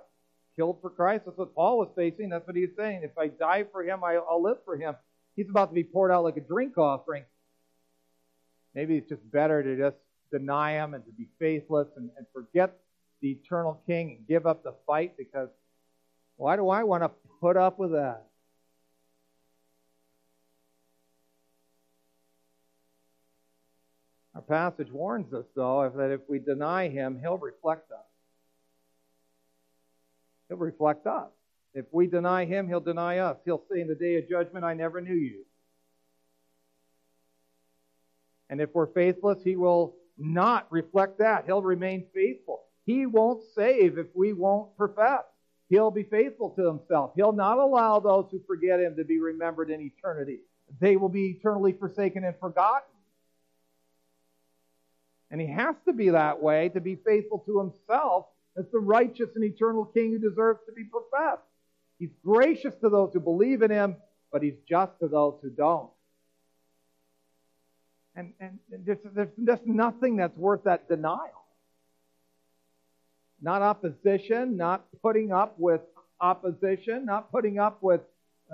Killed 0.54 0.78
for 0.80 0.88
Christ. 0.88 1.24
That's 1.24 1.36
what 1.36 1.52
Paul 1.52 1.78
was 1.78 1.88
facing. 1.96 2.28
That's 2.28 2.46
what 2.46 2.54
he's 2.54 2.76
saying. 2.76 3.00
If 3.02 3.18
I 3.18 3.26
die 3.26 3.64
for 3.72 3.82
him, 3.82 4.04
I'll 4.04 4.42
live 4.42 4.58
for 4.64 4.76
him. 4.76 4.94
He's 5.34 5.50
about 5.50 5.70
to 5.70 5.74
be 5.74 5.82
poured 5.82 6.12
out 6.12 6.22
like 6.22 6.36
a 6.36 6.40
drink 6.40 6.78
offering. 6.78 7.24
Maybe 8.72 8.96
it's 8.96 9.08
just 9.08 9.28
better 9.32 9.64
to 9.64 9.76
just 9.76 9.96
deny 10.30 10.74
him 10.74 10.94
and 10.94 11.04
to 11.04 11.10
be 11.10 11.26
faithless 11.40 11.88
and, 11.96 12.08
and 12.16 12.26
forget 12.32 12.78
the 13.20 13.32
eternal 13.32 13.82
king 13.84 14.16
and 14.16 14.28
give 14.28 14.46
up 14.46 14.62
the 14.62 14.74
fight 14.86 15.16
because 15.18 15.48
why 16.36 16.56
do 16.56 16.68
I 16.68 16.84
want 16.84 17.02
to 17.02 17.10
put 17.40 17.56
up 17.56 17.78
with 17.78 17.92
that? 17.92 18.26
Our 24.34 24.42
passage 24.42 24.90
warns 24.92 25.32
us, 25.32 25.46
though, 25.54 25.90
that 25.96 26.10
if 26.10 26.20
we 26.28 26.38
deny 26.38 26.88
him, 26.88 27.18
he'll 27.18 27.38
reflect 27.38 27.90
us. 27.90 28.04
He'll 30.48 30.58
reflect 30.58 31.06
us. 31.06 31.30
If 31.72 31.86
we 31.90 32.06
deny 32.06 32.44
him, 32.44 32.68
he'll 32.68 32.80
deny 32.80 33.18
us. 33.18 33.38
He'll 33.44 33.62
say 33.72 33.80
in 33.80 33.88
the 33.88 33.94
day 33.94 34.16
of 34.16 34.28
judgment, 34.28 34.64
I 34.64 34.74
never 34.74 35.00
knew 35.00 35.14
you. 35.14 35.44
And 38.48 38.60
if 38.60 38.74
we're 38.74 38.86
faithless, 38.86 39.42
he 39.42 39.56
will 39.56 39.96
not 40.18 40.66
reflect 40.70 41.18
that. 41.18 41.46
He'll 41.46 41.62
remain 41.62 42.06
faithful. 42.14 42.62
He 42.84 43.06
won't 43.06 43.42
save 43.54 43.98
if 43.98 44.06
we 44.14 44.32
won't 44.32 44.76
profess. 44.76 45.24
He'll 45.68 45.90
be 45.90 46.04
faithful 46.04 46.50
to 46.50 46.66
himself. 46.66 47.12
He'll 47.16 47.32
not 47.32 47.58
allow 47.58 47.98
those 47.98 48.26
who 48.30 48.40
forget 48.46 48.80
him 48.80 48.96
to 48.96 49.04
be 49.04 49.18
remembered 49.18 49.70
in 49.70 49.80
eternity. 49.80 50.38
They 50.80 50.96
will 50.96 51.08
be 51.08 51.36
eternally 51.38 51.72
forsaken 51.72 52.24
and 52.24 52.34
forgotten. 52.38 52.88
And 55.30 55.40
he 55.40 55.48
has 55.48 55.74
to 55.86 55.92
be 55.92 56.10
that 56.10 56.40
way 56.40 56.68
to 56.70 56.80
be 56.80 56.94
faithful 56.94 57.40
to 57.46 57.58
himself 57.58 58.26
as 58.56 58.64
the 58.72 58.78
righteous 58.78 59.28
and 59.34 59.44
eternal 59.44 59.84
king 59.84 60.12
who 60.12 60.18
deserves 60.18 60.60
to 60.66 60.72
be 60.72 60.84
professed. 60.84 61.42
He's 61.98 62.12
gracious 62.24 62.74
to 62.76 62.88
those 62.88 63.12
who 63.12 63.20
believe 63.20 63.62
in 63.62 63.70
him, 63.70 63.96
but 64.30 64.42
he's 64.42 64.58
just 64.68 64.92
to 65.00 65.08
those 65.08 65.38
who 65.42 65.50
don't. 65.50 65.90
And, 68.14 68.32
and, 68.38 68.58
and 68.72 68.86
there's, 68.86 68.98
there's 69.12 69.28
just 69.44 69.66
nothing 69.66 70.16
that's 70.16 70.36
worth 70.36 70.64
that 70.64 70.88
denial 70.88 71.45
not 73.40 73.62
opposition, 73.62 74.56
not 74.56 74.84
putting 75.02 75.32
up 75.32 75.54
with 75.58 75.80
opposition, 76.20 77.04
not 77.04 77.30
putting 77.30 77.58
up 77.58 77.82
with 77.82 78.00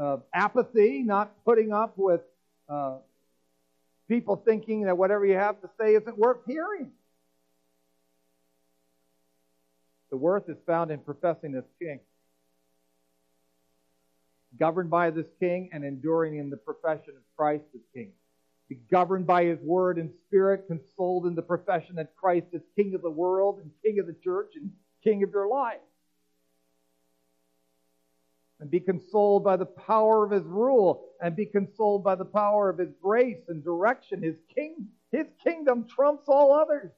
uh, 0.01 0.17
apathy, 0.35 1.03
not 1.03 1.33
putting 1.45 1.73
up 1.73 1.95
with 1.97 2.21
uh, 2.69 2.97
people 4.09 4.37
thinking 4.37 4.83
that 4.85 4.97
whatever 4.97 5.25
you 5.25 5.35
have 5.35 5.61
to 5.61 5.71
say 5.81 5.95
isn't 5.95 6.19
worth 6.19 6.39
hearing. 6.47 6.91
The 10.11 10.17
worth 10.17 10.49
is 10.49 10.59
found 10.67 10.91
in 10.91 10.99
professing 10.99 11.53
this 11.53 11.65
king. 11.81 12.01
Governed 14.59 14.91
by 14.91 15.11
this 15.11 15.27
king 15.41 15.71
and 15.73 15.85
enduring 15.85 16.37
in 16.37 16.51
the 16.51 16.59
profession 16.59 17.15
of 17.17 17.23
Christ 17.37 17.65
as 17.75 17.81
governed 18.93 19.27
by 19.27 19.45
his 19.45 19.59
word 19.63 19.97
and 19.97 20.11
spirit, 20.27 20.67
consoled 20.69 21.27
in 21.27 21.35
the 21.35 21.43
profession 21.43 21.97
that 21.97 22.15
Christ 22.15 22.49
is 22.53 22.61
king 22.77 22.95
of 22.95 23.01
the 23.01 23.11
world 23.11 23.59
and 23.61 23.71
king 23.83 23.99
of 23.99 24.07
the 24.07 24.15
church 24.23 24.53
and 24.55 24.71
king 25.03 25.23
of 25.23 25.31
your 25.31 25.49
life. 25.49 25.81
And 28.61 28.71
be 28.71 28.81
consoled 28.81 29.43
by 29.43 29.57
the 29.57 29.67
power 29.67 30.25
of 30.25 30.31
his 30.31 30.45
rule 30.45 31.09
and 31.21 31.35
be 31.35 31.47
consoled 31.47 32.05
by 32.05 32.15
the 32.15 32.27
power 32.27 32.69
of 32.69 32.79
his 32.79 32.91
grace 33.03 33.41
and 33.49 33.65
direction. 33.65 34.23
His 34.23 34.37
king, 34.55 34.89
his 35.11 35.27
kingdom 35.43 35.87
trumps 35.89 36.29
all 36.29 36.53
others. 36.53 36.93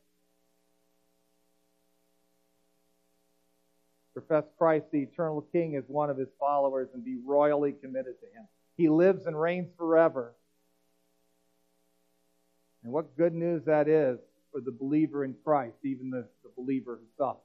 Profess 4.13 4.45
Christ 4.59 4.87
the 4.93 5.03
eternal 5.03 5.43
king 5.53 5.77
as 5.77 5.85
one 5.87 6.11
of 6.11 6.19
his 6.19 6.29
followers 6.41 6.89
and 6.93 7.05
be 7.05 7.19
royally 7.25 7.73
committed 7.73 8.21
to 8.21 8.27
him. 8.27 8.47
He 8.77 8.89
lives 8.89 9.27
and 9.27 9.41
reigns 9.41 9.71
forever. 9.79 10.35
And 12.85 12.93
what 12.93 13.17
good 13.17 13.35
news 13.35 13.65
that 13.65 13.89
is 13.89 14.19
for 14.53 14.61
the 14.61 14.71
believer 14.71 15.25
in 15.25 15.35
Christ, 15.43 15.77
even 15.83 16.11
the, 16.11 16.29
the 16.43 16.51
believer 16.57 16.99
himself. 16.99 17.39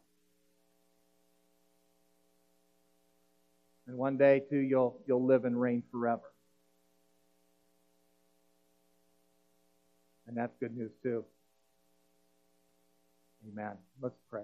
And 3.87 3.97
one 3.97 4.17
day, 4.17 4.43
too, 4.47 4.59
you'll, 4.59 4.99
you'll 5.07 5.25
live 5.25 5.45
and 5.45 5.59
reign 5.59 5.81
forever. 5.91 6.31
And 10.27 10.37
that's 10.37 10.53
good 10.59 10.77
news, 10.77 10.91
too. 11.01 11.25
Amen. 13.47 13.77
Let's 13.99 14.19
pray. 14.29 14.43